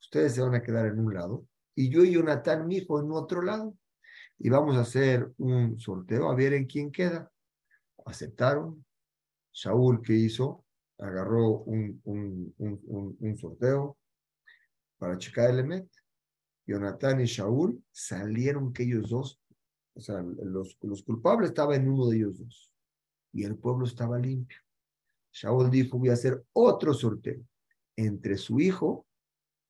[0.00, 3.10] Ustedes se van a quedar en un lado y yo y Jonathan, mi hijo, en
[3.12, 3.76] otro lado.
[4.38, 7.30] Y vamos a hacer un sorteo a ver en quién queda.
[8.04, 8.84] Aceptaron.
[9.52, 10.64] Saúl, ¿qué hizo?
[10.98, 13.98] Agarró un, un, un, un sorteo
[14.98, 15.88] para checar el Emet.
[16.66, 19.40] Jonathan y Saúl salieron que ellos dos,
[19.94, 22.72] o sea, los, los culpables estaban en uno de ellos dos.
[23.32, 24.58] Y el pueblo estaba limpio.
[25.30, 27.42] Saúl dijo, voy a hacer otro sorteo
[27.96, 29.06] entre su hijo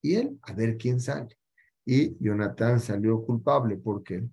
[0.02, 1.38] y él, a ver quién sale
[1.84, 3.76] y Jonatán salió culpable.
[3.76, 4.24] porque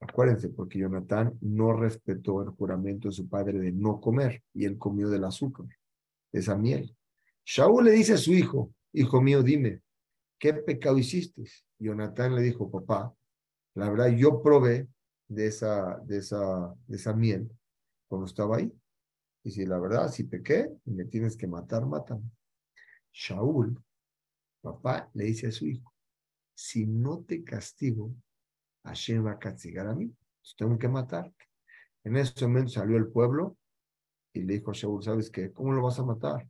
[0.00, 4.78] Acuérdense, porque Jonatán no respetó el juramento de su padre de no comer y él
[4.78, 5.66] comió del azúcar,
[6.32, 6.96] de esa miel.
[7.44, 9.82] Shaul le dice a su hijo, hijo mío, dime,
[10.38, 11.44] ¿qué pecado hiciste?
[11.78, 13.14] Jonatán le dijo, papá,
[13.74, 14.88] la verdad yo probé
[15.28, 17.50] de esa, de esa, de esa miel
[18.08, 18.72] cuando estaba ahí.
[19.44, 22.30] Y si la verdad, si pequé y me tienes que matar, mátame.
[23.12, 23.78] Shaul,
[24.62, 25.92] papá, le dice a su hijo,
[26.60, 28.14] si no te castigo,
[28.84, 30.14] Hashem va a castigar a mí.
[30.58, 31.32] tengo que matar.
[32.04, 33.56] En ese momento salió el pueblo
[34.34, 35.50] y le dijo a Shaul, ¿sabes qué?
[35.52, 36.46] ¿Cómo lo vas a matar?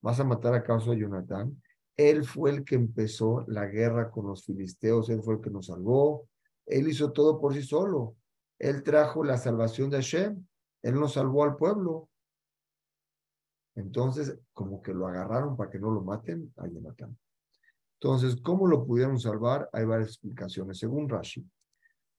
[0.00, 1.60] ¿Vas a matar a causa de Jonatán?
[1.96, 5.66] Él fue el que empezó la guerra con los filisteos, él fue el que nos
[5.66, 6.28] salvó,
[6.64, 8.14] él hizo todo por sí solo.
[8.60, 10.46] Él trajo la salvación de Hashem,
[10.82, 12.08] él nos salvó al pueblo.
[13.74, 17.18] Entonces, como que lo agarraron para que no lo maten a Jonatán.
[18.00, 19.68] Entonces, ¿cómo lo pudieron salvar?
[19.72, 20.78] Hay varias explicaciones.
[20.78, 21.44] Según Rashi,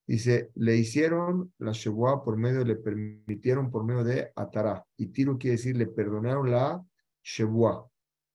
[0.06, 4.84] dice, le hicieron la Shebuah por medio, le permitieron por medio de Atará.
[4.98, 6.84] Y Tiro quiere decir, le perdonaron la
[7.22, 7.86] Shebuah.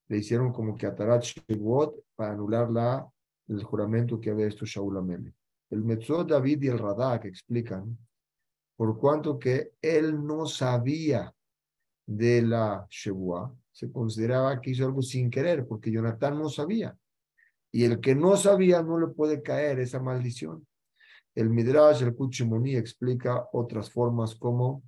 [0.07, 3.07] Le hicieron como que Atarat Shebuot para anular la,
[3.47, 5.33] el juramento que había hecho Shaul Amele.
[5.69, 7.97] El Metzot David y el Radak explican
[8.75, 11.33] por cuanto que él no sabía
[12.05, 16.95] de la Shebuah, se consideraba que hizo algo sin querer, porque Jonathan no sabía.
[17.75, 20.65] Y el que no sabía no le puede caer esa maldición.
[21.35, 24.81] El Midrash, el Kuchimoni, explica otras formas como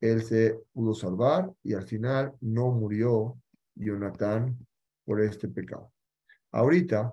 [0.00, 3.36] él se pudo salvar y al final no murió
[3.74, 4.56] Jonatán
[5.04, 5.92] por este pecado.
[6.52, 7.12] Ahorita,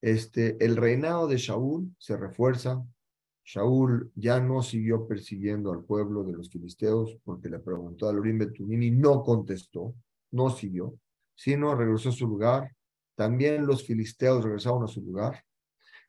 [0.00, 2.84] este, el reinado de Shaul se refuerza.
[3.44, 8.38] Shaul ya no siguió persiguiendo al pueblo de los filisteos porque le preguntó a Lorim
[8.38, 9.94] Betunín y no contestó,
[10.32, 10.98] no siguió,
[11.36, 12.72] sino regresó a su lugar
[13.18, 15.42] también los filisteos regresaron a su lugar.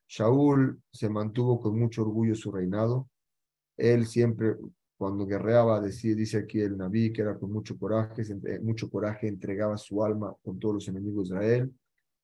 [0.08, 3.10] Shaul se mantuvo con mucho orgullo su reinado.
[3.76, 4.58] Él siempre,
[4.96, 8.22] cuando guerreaba, decía, dice aquí el Naví, que era con mucho coraje,
[8.62, 11.76] mucho coraje entregaba su alma con todos los enemigos de Israel,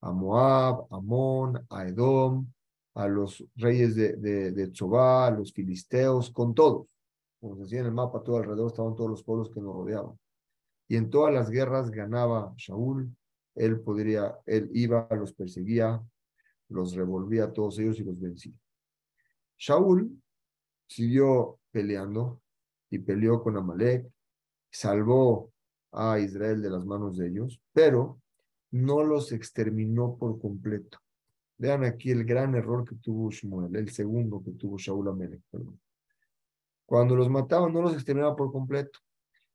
[0.02, 2.45] a Moab, a Amón, a Edom,
[2.93, 6.86] a los reyes de, de, de Tzobá, a los filisteos, con todos.
[7.39, 10.15] Como se decía en el mapa, todo alrededor estaban todos los pueblos que nos rodeaban.
[10.88, 13.10] Y en todas las guerras ganaba Shaul,
[13.56, 16.02] él podría, él iba, los perseguía,
[16.70, 18.54] los revolvía a todos ellos y los vencía.
[19.58, 20.22] Shaul
[20.88, 22.41] siguió peleando
[22.89, 24.08] y peleó con Amalek,
[24.70, 25.52] salvó
[25.91, 28.22] a Israel de las manos de ellos, pero
[28.72, 31.00] no los exterminó por completo.
[31.58, 35.41] Vean aquí el gran error que tuvo Shmuel, el segundo que tuvo Shaul Amalek.
[36.86, 39.00] Cuando los mataban, no los exterminaba por completo.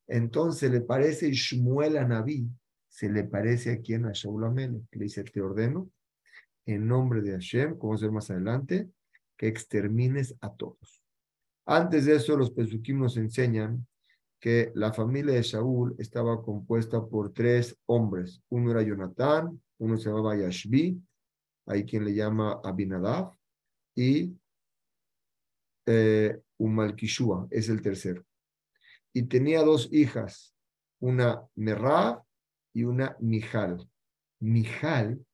[0.06, 2.48] Entonces le parece Shmuel a Naví,
[2.90, 4.82] se le parece a quien a Shaul Amalek.
[4.92, 5.90] Le dice, te ordeno
[6.66, 8.90] en nombre de Hashem, como se más adelante,
[9.36, 11.02] que extermines a todos.
[11.64, 13.86] Antes de eso, los pesukim nos enseñan
[14.40, 18.42] que la familia de Shaul estaba compuesta por tres hombres.
[18.48, 21.00] Uno era Jonatán, uno se llamaba Yashbi,
[21.66, 23.34] hay quien le llama Abinadab,
[23.94, 24.36] y
[25.86, 28.24] eh, Umalkishua es el tercero.
[29.12, 30.54] Y tenía dos hijas,
[31.00, 32.24] una Merab
[32.72, 33.88] y una Mijal.
[34.40, 35.24] Mijal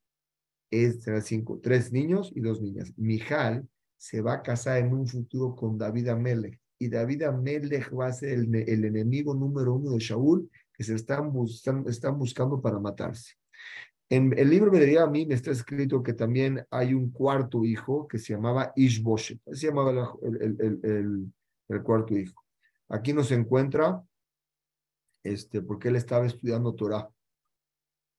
[0.71, 2.93] es, cinco, tres niños y dos niñas.
[2.97, 6.59] Mijal se va a casar en un futuro con David Amelech.
[6.79, 11.33] Y David Amelech va a ser el, enemigo número uno de Shaul que se están,
[11.87, 13.35] están buscando para matarse.
[14.09, 18.07] En el libro de a mí me está escrito que también hay un cuarto hijo
[18.07, 19.41] que se llamaba Ishboshet.
[19.53, 19.91] Se llamaba
[20.23, 21.33] el, el, el,
[21.69, 22.41] el, cuarto hijo.
[22.89, 24.01] Aquí nos encuentra,
[25.25, 27.11] este, porque él estaba estudiando Torah.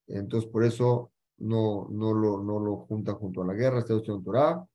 [0.08, 4.24] Entonces, por eso no, no, lo, no lo junta junto a la guerra, está estudiando
[4.24, 4.68] Torah.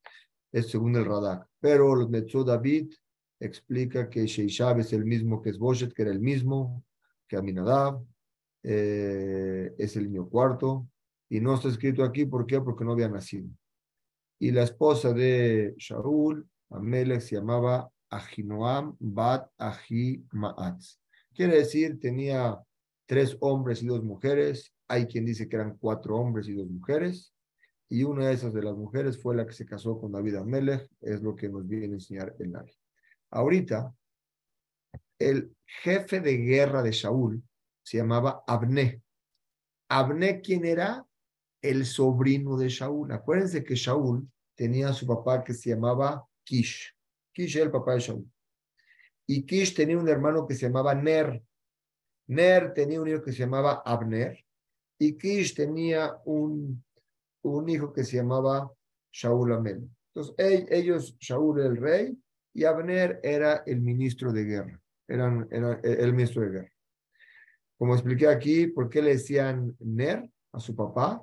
[0.53, 1.49] Es según el Radak.
[1.61, 2.93] Pero los Metzó David
[3.41, 6.85] explica que Sheishab es el mismo que Esboshet, que era el mismo
[7.27, 8.05] que Aminadab.
[8.63, 10.87] Eh, es el niño cuarto.
[11.29, 12.61] Y no está escrito aquí, ¿por qué?
[12.61, 13.49] Porque no había nacido.
[14.39, 20.99] Y la esposa de Shaul, Amelech, se llamaba Ahinoam Bat Ahimaatz.
[21.35, 22.61] Quiere decir, tenía
[23.07, 24.72] tres hombres y dos mujeres.
[24.93, 27.33] Hay quien dice que eran cuatro hombres y dos mujeres.
[27.89, 30.87] Y una de esas de las mujeres fue la que se casó con David Amelech,
[31.01, 32.73] es lo que nos viene a enseñar el Navi.
[33.31, 33.95] Ahorita,
[35.19, 37.43] el jefe de guerra de Shaul
[37.83, 39.03] se llamaba Abné.
[39.89, 41.07] Abné, ¿quién era?
[41.63, 43.13] el sobrino de Shaul.
[43.13, 46.95] Acuérdense que Shaul tenía a su papá que se llamaba Kish.
[47.33, 48.31] Kish era el papá de Shaul.
[49.27, 51.41] Y Kish tenía un hermano que se llamaba Ner.
[52.27, 54.45] Ner tenía un hijo que se llamaba Abner.
[55.03, 56.81] Y Kish tenía un,
[57.43, 58.71] un hijo que se llamaba
[59.13, 59.91] Shaul Amel.
[60.15, 62.17] Entonces, ellos, Shaul el rey
[62.55, 64.81] y Abner era el ministro de guerra.
[65.09, 66.73] Eran, era el ministro de guerra.
[67.77, 71.21] Como expliqué aquí, ¿por qué le decían Ner a su papá?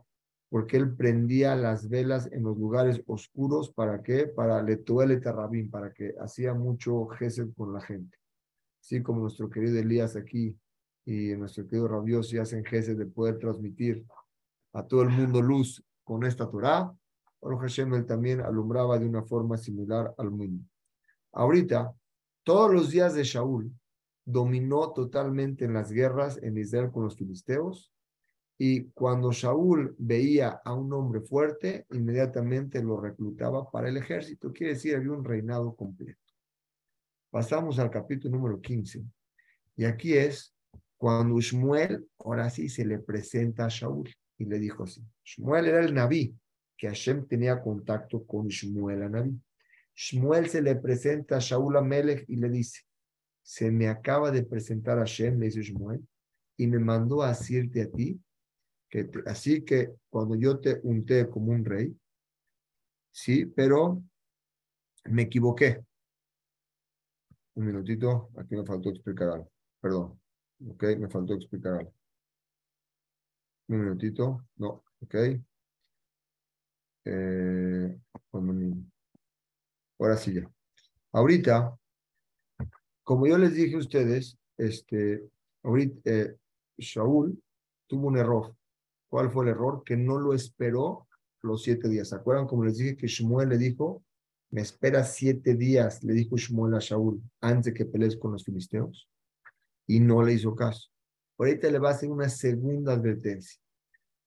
[0.49, 4.25] porque él prendía las velas en los lugares oscuros, ¿para qué?
[4.25, 8.17] Para Letuel Tarrabín, para que hacía mucho gesed con la gente.
[8.81, 10.57] Así como nuestro querido Elías aquí
[11.09, 14.05] y nuestro querido Rabiosi hacen gesed de poder transmitir
[14.73, 16.93] a todo el mundo luz con esta Torah,
[17.41, 20.63] Baruch Hashem también alumbraba de una forma similar al mundo.
[21.31, 21.95] Ahorita,
[22.43, 23.73] todos los días de Shaul,
[24.23, 27.91] dominó totalmente en las guerras en Israel con los filisteos,
[28.59, 34.51] y cuando Shaul veía a un hombre fuerte, inmediatamente lo reclutaba para el ejército.
[34.51, 36.19] Quiere decir, había un reinado completo.
[37.31, 39.01] Pasamos al capítulo número 15.
[39.77, 40.53] Y aquí es
[40.99, 45.01] cuando Shmuel, ahora sí, se le presenta a Shaul y le dijo así.
[45.23, 46.35] Shmuel era el Naví,
[46.77, 49.39] que Hashem tenía contacto con Shmuel a Naví.
[49.95, 52.81] Shmuel se le presenta a Shaul a Melech y le dice,
[53.41, 56.05] se me acaba de presentar a Hashem, le dice Shmuel,
[56.57, 58.19] y me mandó a decirte a ti
[59.25, 61.95] así que cuando yo te unté como un rey,
[63.11, 64.03] sí, pero
[65.05, 65.83] me equivoqué.
[67.55, 69.47] Un minutito, aquí me faltó explicar.
[69.81, 70.19] Perdón,
[70.67, 71.93] ok, me faltó explicar algo.
[73.67, 75.15] Un minutito, no, ok.
[77.05, 77.99] Eh,
[79.99, 80.51] ahora sí ya.
[81.11, 81.77] Ahorita,
[83.03, 85.29] como yo les dije a ustedes, este,
[85.63, 86.35] ahorita, eh,
[86.77, 87.41] Shaul
[87.87, 88.55] tuvo un error.
[89.09, 89.83] ¿Cuál fue el error?
[89.83, 91.07] Que no lo esperó
[91.41, 92.09] los siete días.
[92.09, 92.47] ¿Se acuerdan?
[92.47, 94.03] Como les dije que Shmuel le dijo,
[94.51, 98.43] me espera siete días, le dijo Shmuel a Shaul, antes de que pelees con los
[98.43, 99.09] filisteos.
[99.89, 100.87] Y no le hizo caso.
[101.39, 103.59] Ahorita le va a hacer una segunda advertencia.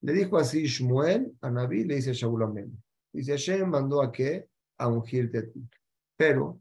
[0.01, 2.83] Le dijo así Shmuel a Naví, le dice Shaul Amén.
[3.13, 4.49] Dice, Hashem mandó a qué?
[4.77, 5.63] A ungirte a ti.
[6.17, 6.61] Pero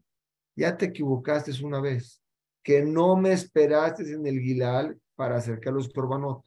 [0.54, 2.22] ya te equivocaste una vez,
[2.62, 6.44] que no me esperaste en el Gilal para acercar los corbanot.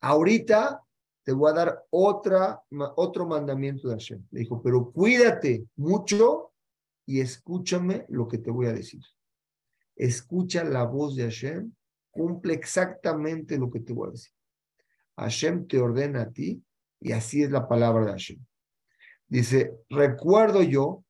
[0.00, 0.80] Ahorita
[1.24, 2.62] te voy a dar otra,
[2.94, 4.24] otro mandamiento de Hashem.
[4.30, 6.52] Le dijo, pero cuídate mucho
[7.06, 9.02] y escúchame lo que te voy a decir.
[10.02, 11.72] Escucha la voz de Hashem,
[12.10, 14.32] cumple exactamente lo que te voy a decir.
[15.16, 16.60] Hashem te ordena a ti
[16.98, 18.44] y así es la palabra de Hashem.
[19.28, 21.04] Dice, recuerdo yo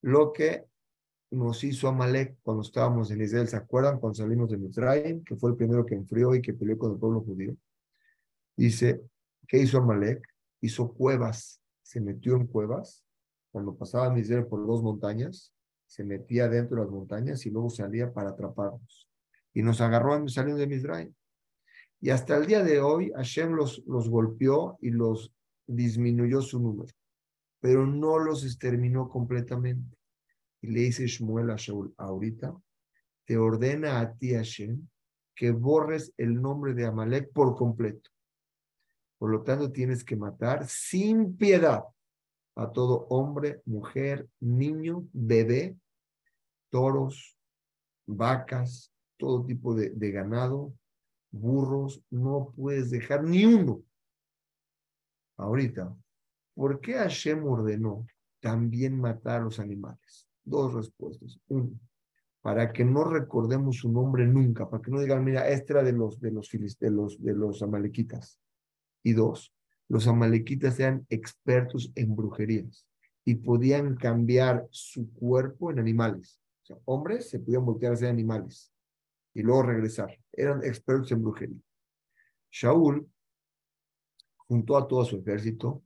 [0.00, 0.64] lo que
[1.32, 3.48] nos hizo Amalek cuando estábamos en Israel.
[3.48, 5.24] ¿Se acuerdan cuando salimos de Mitzrayim?
[5.24, 7.56] Que fue el primero que enfrió y que peleó con el pueblo judío.
[8.56, 9.00] Dice,
[9.48, 10.24] ¿qué hizo Amalek?
[10.60, 13.04] Hizo cuevas, se metió en cuevas.
[13.50, 15.53] Cuando pasaba Israel por dos montañas,
[15.94, 19.08] se metía dentro de las montañas y luego salía para atraparnos.
[19.52, 21.14] Y nos agarró saliendo de Misraim.
[22.00, 25.32] Y hasta el día de hoy, Hashem los, los golpeó y los
[25.68, 26.90] disminuyó su número,
[27.60, 29.96] pero no los exterminó completamente.
[30.62, 32.52] Y le dice Shmuel a Shaul, ahorita
[33.24, 34.88] te ordena a ti, Hashem,
[35.36, 38.10] que borres el nombre de Amalek por completo.
[39.16, 41.84] Por lo tanto, tienes que matar sin piedad
[42.56, 45.76] a todo hombre, mujer, niño, bebé,
[46.74, 47.38] toros,
[48.04, 50.74] vacas, todo tipo de, ganado,
[51.30, 53.80] burros, no puedes dejar ni uno.
[55.36, 55.96] Ahorita,
[56.52, 58.04] ¿por qué Hashem ordenó
[58.40, 60.26] también matar a los animales?
[60.42, 61.38] Dos respuestas.
[61.46, 61.78] Uno,
[62.42, 66.20] para que no recordemos su nombre nunca, para que no digan, mira, este de los,
[66.20, 68.40] de los, de los, de los amalequitas.
[69.04, 69.54] Y dos,
[69.88, 72.84] los amalequitas eran expertos en brujerías
[73.24, 76.40] y podían cambiar su cuerpo en animales.
[76.64, 78.72] O sea, hombres se podían voltear a ser animales
[79.34, 80.18] y luego regresar.
[80.32, 81.60] Eran expertos en brujería.
[82.50, 83.06] Shaul
[84.46, 85.82] juntó a todo su ejército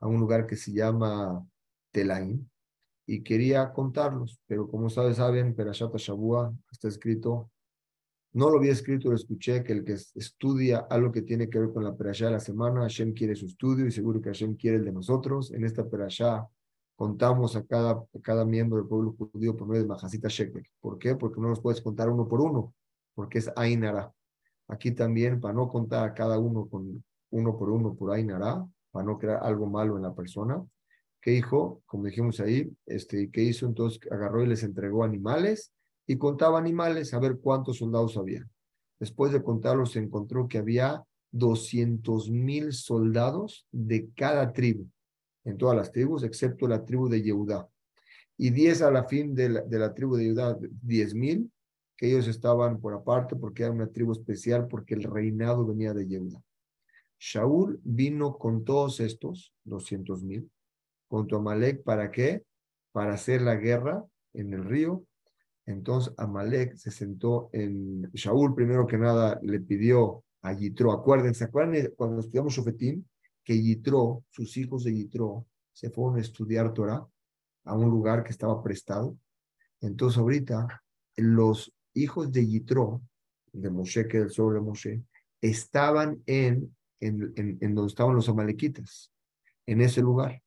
[0.00, 1.46] a un lugar que se llama
[1.92, 2.46] Telaim
[3.06, 7.50] y quería contarlos, pero como ustedes saben, Perashat Shabua está escrito,
[8.34, 11.72] no lo había escrito, lo escuché, que el que estudia algo que tiene que ver
[11.72, 14.76] con la Perashá de la semana, Hashem quiere su estudio y seguro que Hashem quiere
[14.76, 15.52] el de nosotros.
[15.52, 16.46] En esta Perashá
[16.98, 20.66] contamos a cada, cada miembro del pueblo judío por medio de Majasita Shekel.
[20.80, 21.14] ¿Por qué?
[21.14, 22.74] Porque no nos puedes contar uno por uno
[23.14, 24.12] porque es Ainara.
[24.66, 29.06] Aquí también, para no contar a cada uno con uno por uno por Ainara, para
[29.06, 30.64] no crear algo malo en la persona,
[31.20, 31.82] ¿qué dijo?
[31.86, 33.66] Como dijimos ahí, este, ¿qué hizo?
[33.66, 35.72] Entonces agarró y les entregó animales
[36.04, 38.44] y contaba animales a ver cuántos soldados había.
[38.98, 44.88] Después de contarlos, se encontró que había 200 mil soldados de cada tribu,
[45.48, 47.66] en todas las tribus, excepto la tribu de Yehudá.
[48.36, 51.50] Y 10 a la fin de la, tribu de Yehudá, 10 mil,
[51.96, 56.06] que ellos estaban por aparte porque era una tribu especial, porque el reinado venía de
[56.06, 56.40] Yehuda.
[57.18, 60.48] Shaul vino con todos estos, 200 mil,
[61.08, 62.44] con Amalek, ¿para qué?
[62.92, 65.02] Para hacer la guerra en el río.
[65.66, 71.90] Entonces Amalek se sentó en, Shaul primero que nada le pidió a Yitro, acuérdense, acuérdense
[71.94, 73.02] cuando estudiamos Shofetim,
[73.48, 77.08] que Yitro, sus hijos de Yitro, se fueron a estudiar Torah
[77.64, 79.16] a un lugar que estaba prestado.
[79.80, 80.84] Entonces ahorita
[81.16, 83.00] los hijos de Yitro,
[83.50, 85.02] de Moshe, que el sobre Moshe,
[85.40, 89.10] estaban en, en, en, donde estaban los amalequitas,
[89.64, 90.42] en ese lugar.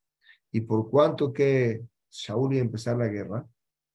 [0.52, 3.44] Y por cuanto que Saúl iba a empezar la guerra,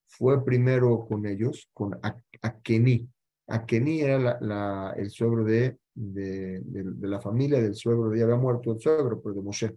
[0.06, 1.98] fue primero con ellos, con
[2.42, 3.08] Akeni.
[3.46, 6.62] Akeni era el suegro de, de,
[7.00, 9.76] la familia del suegro, ya había muerto el suegro, pero de Moshe,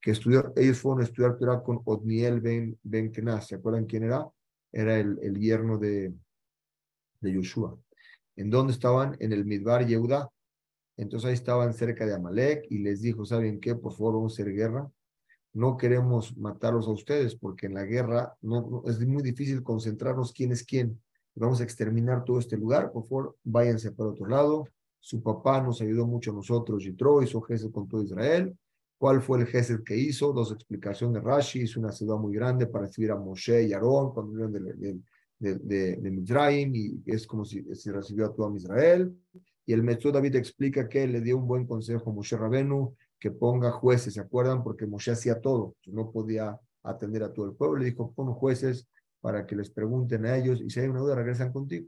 [0.00, 4.04] que estudió, ellos fueron a estudiar Torah con Odniel Ben, ben Kenaz, ¿se acuerdan quién
[4.04, 4.26] era?
[4.72, 6.12] Era el, el yerno de,
[7.20, 7.78] de Yoshua.
[8.36, 9.16] ¿En dónde estaban?
[9.20, 10.30] En el Midbar Yehuda.
[10.96, 13.74] Entonces ahí estaban cerca de Amalek y les dijo, ¿saben qué?
[13.74, 14.90] Por favor, vamos a hacer guerra.
[15.52, 20.52] No queremos matarlos a ustedes porque en la guerra no, es muy difícil concentrarnos quién
[20.52, 21.00] es quién.
[21.34, 22.92] Vamos a exterminar todo este lugar.
[22.92, 24.68] Por favor, váyanse para otro lado.
[25.00, 28.56] Su papá nos ayudó mucho a nosotros, Yitro, hizo Gesed con todo Israel.
[28.98, 30.32] ¿Cuál fue el Gesed que hizo?
[30.32, 31.62] Dos explicaciones de Rashi.
[31.62, 35.02] Hizo una ciudad muy grande para recibir a Moshe y Aarón cuando vinieron del,
[35.38, 39.16] de, de, de y es como si, si, recibió a todo Israel.
[39.64, 43.30] Y el Metzó David explica que le dio un buen consejo a Moshe Rabenu que
[43.30, 44.62] ponga jueces, ¿se acuerdan?
[44.62, 47.78] Porque Moshe hacía todo, no podía atender a todo el pueblo.
[47.78, 48.86] Le dijo, pon jueces
[49.20, 51.86] para que les pregunten a ellos y si hay una duda regresan contigo.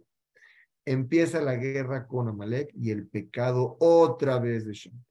[0.85, 5.05] Empieza la guerra con Amalek y el pecado otra vez de Shem.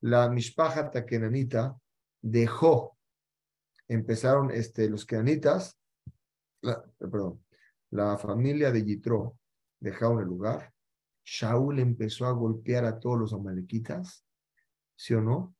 [0.00, 1.76] La Mishpaja Takenanita
[2.22, 2.96] dejó,
[3.88, 5.78] empezaron este, los kenanitas
[6.60, 7.44] perdón,
[7.90, 9.38] la familia de Yitro
[9.80, 10.72] dejaron el lugar,
[11.24, 14.24] Shaul empezó a golpear a todos los amalequitas,
[14.96, 15.54] ¿sí o no?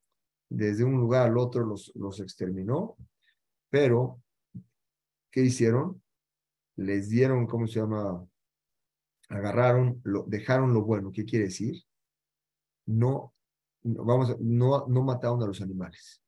[0.49, 2.97] Desde un lugar al otro los, los exterminó,
[3.69, 4.23] pero
[5.31, 6.03] ¿qué hicieron?
[6.77, 8.27] Les dieron, ¿cómo se llama?
[9.29, 11.13] Agarraron, lo, dejaron lo bueno.
[11.13, 11.83] ¿Qué quiere decir?
[12.87, 13.35] No
[13.83, 16.21] vamos, no, no mataron a los animales.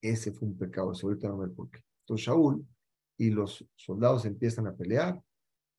[0.00, 1.80] Ese fue un pecado, ahorita no me por qué.
[2.00, 2.66] Entonces Shaul
[3.16, 5.20] y los soldados empiezan a pelear,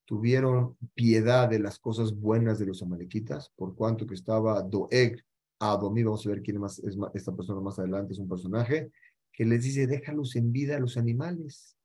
[0.05, 5.23] tuvieron piedad de las cosas buenas de los amalequitas, por cuanto que estaba Doeg
[5.59, 6.81] Adomí, vamos a ver quién es
[7.13, 8.91] esta persona más adelante, es un personaje,
[9.31, 11.75] que les dice, déjalos en vida a los animales.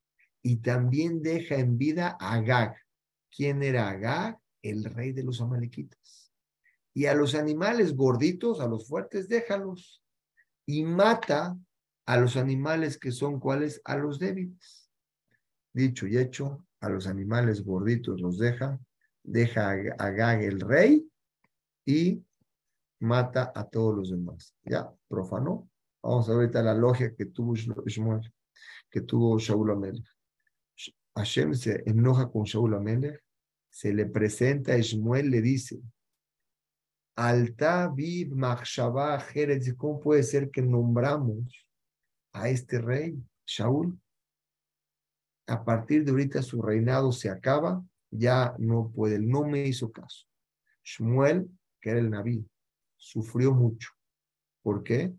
[0.43, 2.77] Y también deja en vida a Agag.
[3.35, 4.39] ¿Quién era Agag?
[4.65, 6.33] El rey de los amalequitas.
[6.95, 10.03] Y a los animales gorditos, a los fuertes, déjalos.
[10.67, 11.59] Y mata
[12.07, 14.89] a los animales que son cuáles, a los débiles.
[15.73, 18.79] Dicho y hecho, a los animales gorditos los deja,
[19.23, 21.07] deja a Agag el rey
[21.85, 22.25] y
[23.01, 24.55] mata a todos los demás.
[24.65, 25.69] Ya, profanó.
[26.03, 28.33] Vamos a ver ahorita la logia que tuvo Shmuel,
[28.91, 30.07] que tuvo Shaul Amelech.
[31.17, 33.24] Hashem se enoja con Shaul Amelech,
[33.75, 35.83] se le presenta a Shmuel, le dice,
[37.17, 39.27] Alta Bib Machshavah
[39.77, 41.67] ¿cómo puede ser que nombramos
[42.33, 44.01] a este rey, Shaul?
[45.49, 50.25] A partir de ahorita su reinado se acaba, ya no puede, no me hizo caso.
[50.85, 51.51] Shmuel,
[51.81, 52.47] que era el Naví,
[52.97, 53.91] sufrió mucho.
[54.63, 55.13] ¿Por qué?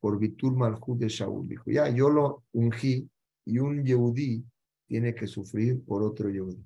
[0.00, 1.48] Por Vitur Malhut de Shaul.
[1.48, 3.08] Dijo, ya, yo lo ungí
[3.46, 4.44] y un Yehudí
[4.86, 6.62] tiene que sufrir por otro Yehudí.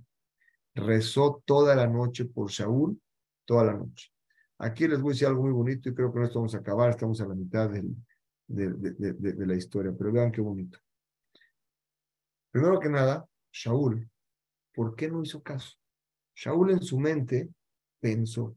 [0.76, 3.00] Rezó toda la noche por Shaul,
[3.46, 4.10] toda la noche.
[4.58, 6.90] Aquí les voy a decir algo muy bonito y creo que no estamos a acabar,
[6.90, 10.78] estamos a la mitad de, la historia, pero vean qué bonito.
[12.50, 14.06] Primero que nada, Shaul,
[14.74, 15.76] ¿por qué no hizo caso?
[16.34, 17.48] Shaul en su mente
[17.98, 18.54] pensó,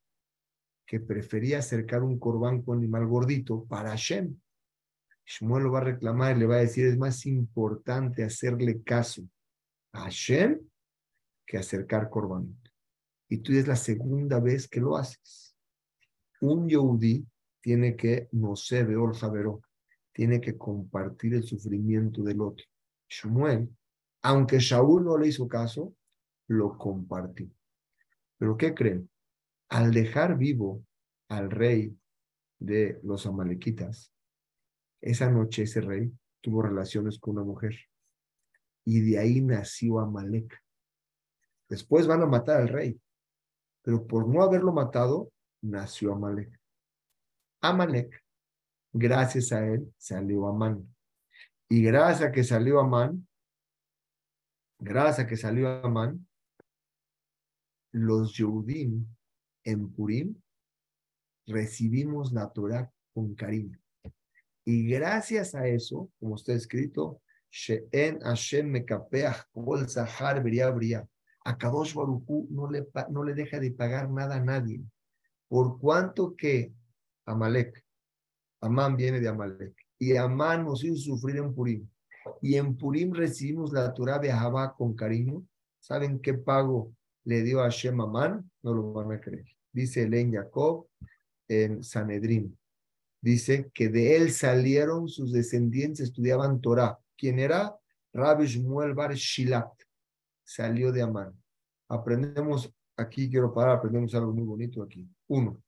[0.85, 4.37] que prefería acercar un corbán con animal gordito para Hashem.
[5.25, 9.21] Shmuel lo va a reclamar y le va a decir, es más importante hacerle caso
[9.93, 10.68] a Hashem
[11.49, 12.55] que acercar corbán.
[13.27, 15.55] Y tú es la segunda vez que lo haces.
[16.41, 17.25] Un Yehudi
[17.59, 19.17] tiene que, no sé, veo el
[20.13, 22.65] tiene que compartir el sufrimiento del otro.
[23.09, 23.67] Shmuel,
[24.21, 25.95] aunque Shaul no le hizo caso,
[26.47, 27.49] lo compartió.
[28.37, 29.09] ¿Pero qué creen?
[29.69, 30.83] al dejar vivo
[31.29, 31.95] al rey
[32.57, 34.11] de los amalequitas,
[35.01, 37.75] esa noche ese rey tuvo relaciones con una mujer
[38.83, 40.59] y de ahí nació Amalek.
[41.69, 42.99] Después van a matar al rey,
[43.83, 46.59] pero por no haberlo matado, nació Amalek.
[47.61, 48.23] Amalek,
[48.91, 50.87] gracias a él, salió Amán.
[51.69, 53.27] Y gracias a que salió Amán,
[54.79, 56.27] gracias a que salió Amán,
[57.91, 59.05] los Yehudim
[59.63, 60.35] en Purim,
[61.45, 63.79] recibimos la Torah con cariño.
[64.65, 70.43] Y gracias a eso, como está escrito, She'en Hashem Mekapeach Kol Zahar
[71.45, 74.81] A Kadosh Baruchu no le, no le deja de pagar nada a nadie.
[75.47, 76.73] Por cuanto que
[77.25, 77.83] Amalek,
[78.61, 81.87] Amán viene de Amalek, y Amán nos hizo sufrir en Purim.
[82.41, 85.45] Y en Purim recibimos la Torah de Jabá con cariño.
[85.79, 88.49] ¿Saben qué pago le dio a Hashem Amán?
[88.61, 89.45] No lo van a creer.
[89.71, 90.87] Dice Elen Jacob
[91.47, 92.57] en Sanedrín.
[93.21, 96.97] Dice que de él salieron sus descendientes, estudiaban Torah.
[97.17, 97.75] ¿Quién era?
[98.13, 99.69] Rabbi Shmuel Bar Shilat.
[100.49, 101.39] Salió de Amán.
[101.89, 105.07] Aprendemos, aquí quiero parar, aprendemos algo muy bonito aquí.
[105.27, 105.61] Uno,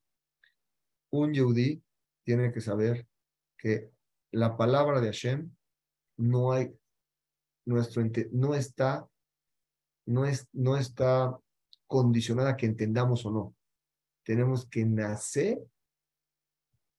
[1.10, 1.80] un Yehudi
[2.24, 3.06] tiene que saber
[3.56, 3.90] que
[4.32, 5.54] la palabra de Hashem
[6.16, 6.74] no hay,
[7.64, 8.02] nuestro,
[8.32, 9.08] no está,
[10.06, 11.38] no, es, no está
[11.86, 13.54] condicionada a que entendamos o no
[14.24, 15.58] tenemos que nacer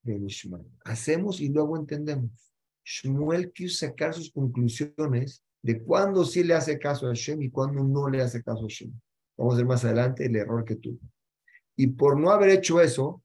[0.03, 0.65] de Nishman.
[0.85, 2.53] Hacemos y luego entendemos.
[2.85, 7.83] Shmuel quiso sacar sus conclusiones de cuándo sí le hace caso a Hashem y cuándo
[7.83, 8.91] no le hace caso a Hashem.
[9.37, 10.99] Vamos a ver más adelante el error que tuvo.
[11.75, 13.23] Y por no haber hecho eso,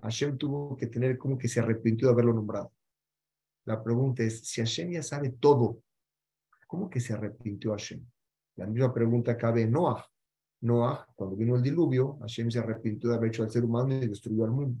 [0.00, 2.72] Hashem tuvo que tener como que se arrepintió de haberlo nombrado.
[3.64, 5.82] La pregunta es, si Hashem ya sabe todo,
[6.66, 8.04] ¿cómo que se arrepintió Hashem?
[8.56, 10.06] La misma pregunta cabe en Noah.
[10.60, 14.06] Noah, cuando vino el diluvio, Hashem se arrepintió de haber hecho al ser humano y
[14.06, 14.80] destruyó al mundo.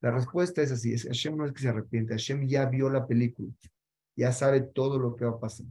[0.00, 3.06] La respuesta es así, es, Hashem no es que se arrepiente, Hashem ya vio la
[3.06, 3.48] película,
[4.18, 5.66] ya sabe todo lo que va a pasar,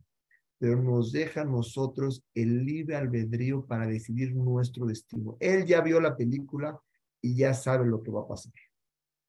[0.57, 5.35] pero nos deja a nosotros el libre albedrío para decidir nuestro destino.
[5.41, 6.79] Él ya vio la película
[7.21, 8.53] y ya sabe lo que va a pasar,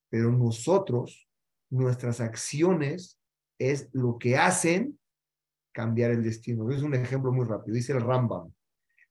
[0.09, 1.29] pero nosotros,
[1.69, 3.21] nuestras acciones
[3.59, 4.97] es lo que hacen
[5.73, 6.71] cambiar el destino.
[6.71, 8.53] Es un ejemplo muy rápido, dice el Rambam.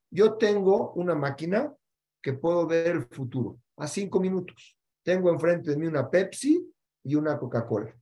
[0.10, 1.74] Yo tengo una máquina
[2.22, 4.78] que puedo ver el futuro a cinco minutos.
[5.04, 6.66] Tengo enfrente de mí una Pepsi
[7.04, 7.94] y una Coca-Cola.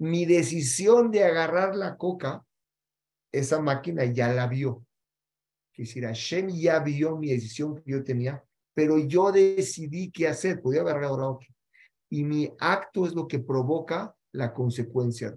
[0.00, 2.44] Mi decisión de agarrar la coca,
[3.32, 4.84] esa máquina ya la vio.
[5.72, 8.42] Quisiera, Shem ya vio mi decisión que yo tenía,
[8.74, 10.60] pero yo decidí qué hacer.
[10.62, 11.38] Podía haber agarrado
[12.08, 15.36] y mi acto es lo que provoca la consecuencia.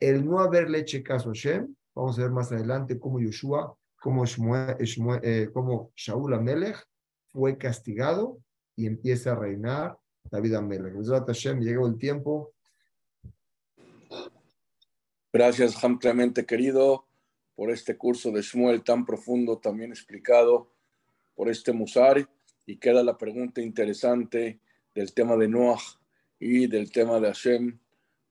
[0.00, 4.24] El no haberle hecho caso a Hashem, vamos a ver más adelante cómo Yoshua, cómo,
[5.22, 6.76] eh, cómo Shaul Amelech
[7.32, 8.38] fue castigado
[8.76, 9.96] y empieza a reinar
[10.30, 10.94] David Amelech.
[11.26, 12.53] Hashem, llegó el tiempo.
[15.34, 17.08] Gracias, Ham Clemente, querido,
[17.56, 20.70] por este curso de Shmuel tan profundo, también explicado
[21.34, 22.30] por este Musar.
[22.66, 24.60] Y queda la pregunta interesante
[24.94, 25.80] del tema de Noah
[26.38, 27.76] y del tema de Hashem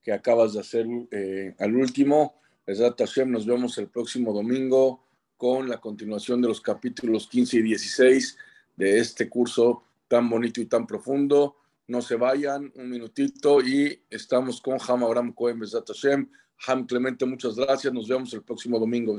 [0.01, 2.39] que acabas de hacer eh, al último.
[2.65, 5.03] Hashem, nos vemos el próximo domingo
[5.35, 8.37] con la continuación de los capítulos 15 y 16
[8.77, 11.57] de este curso tan bonito y tan profundo.
[11.85, 16.29] No se vayan, un minutito y estamos con Ham Abraham Cohen, Besat Hashem.
[16.67, 17.93] Ham Clemente, muchas gracias.
[17.93, 19.17] Nos vemos el próximo domingo.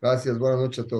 [0.00, 0.92] Gracias, buenas noches a todos.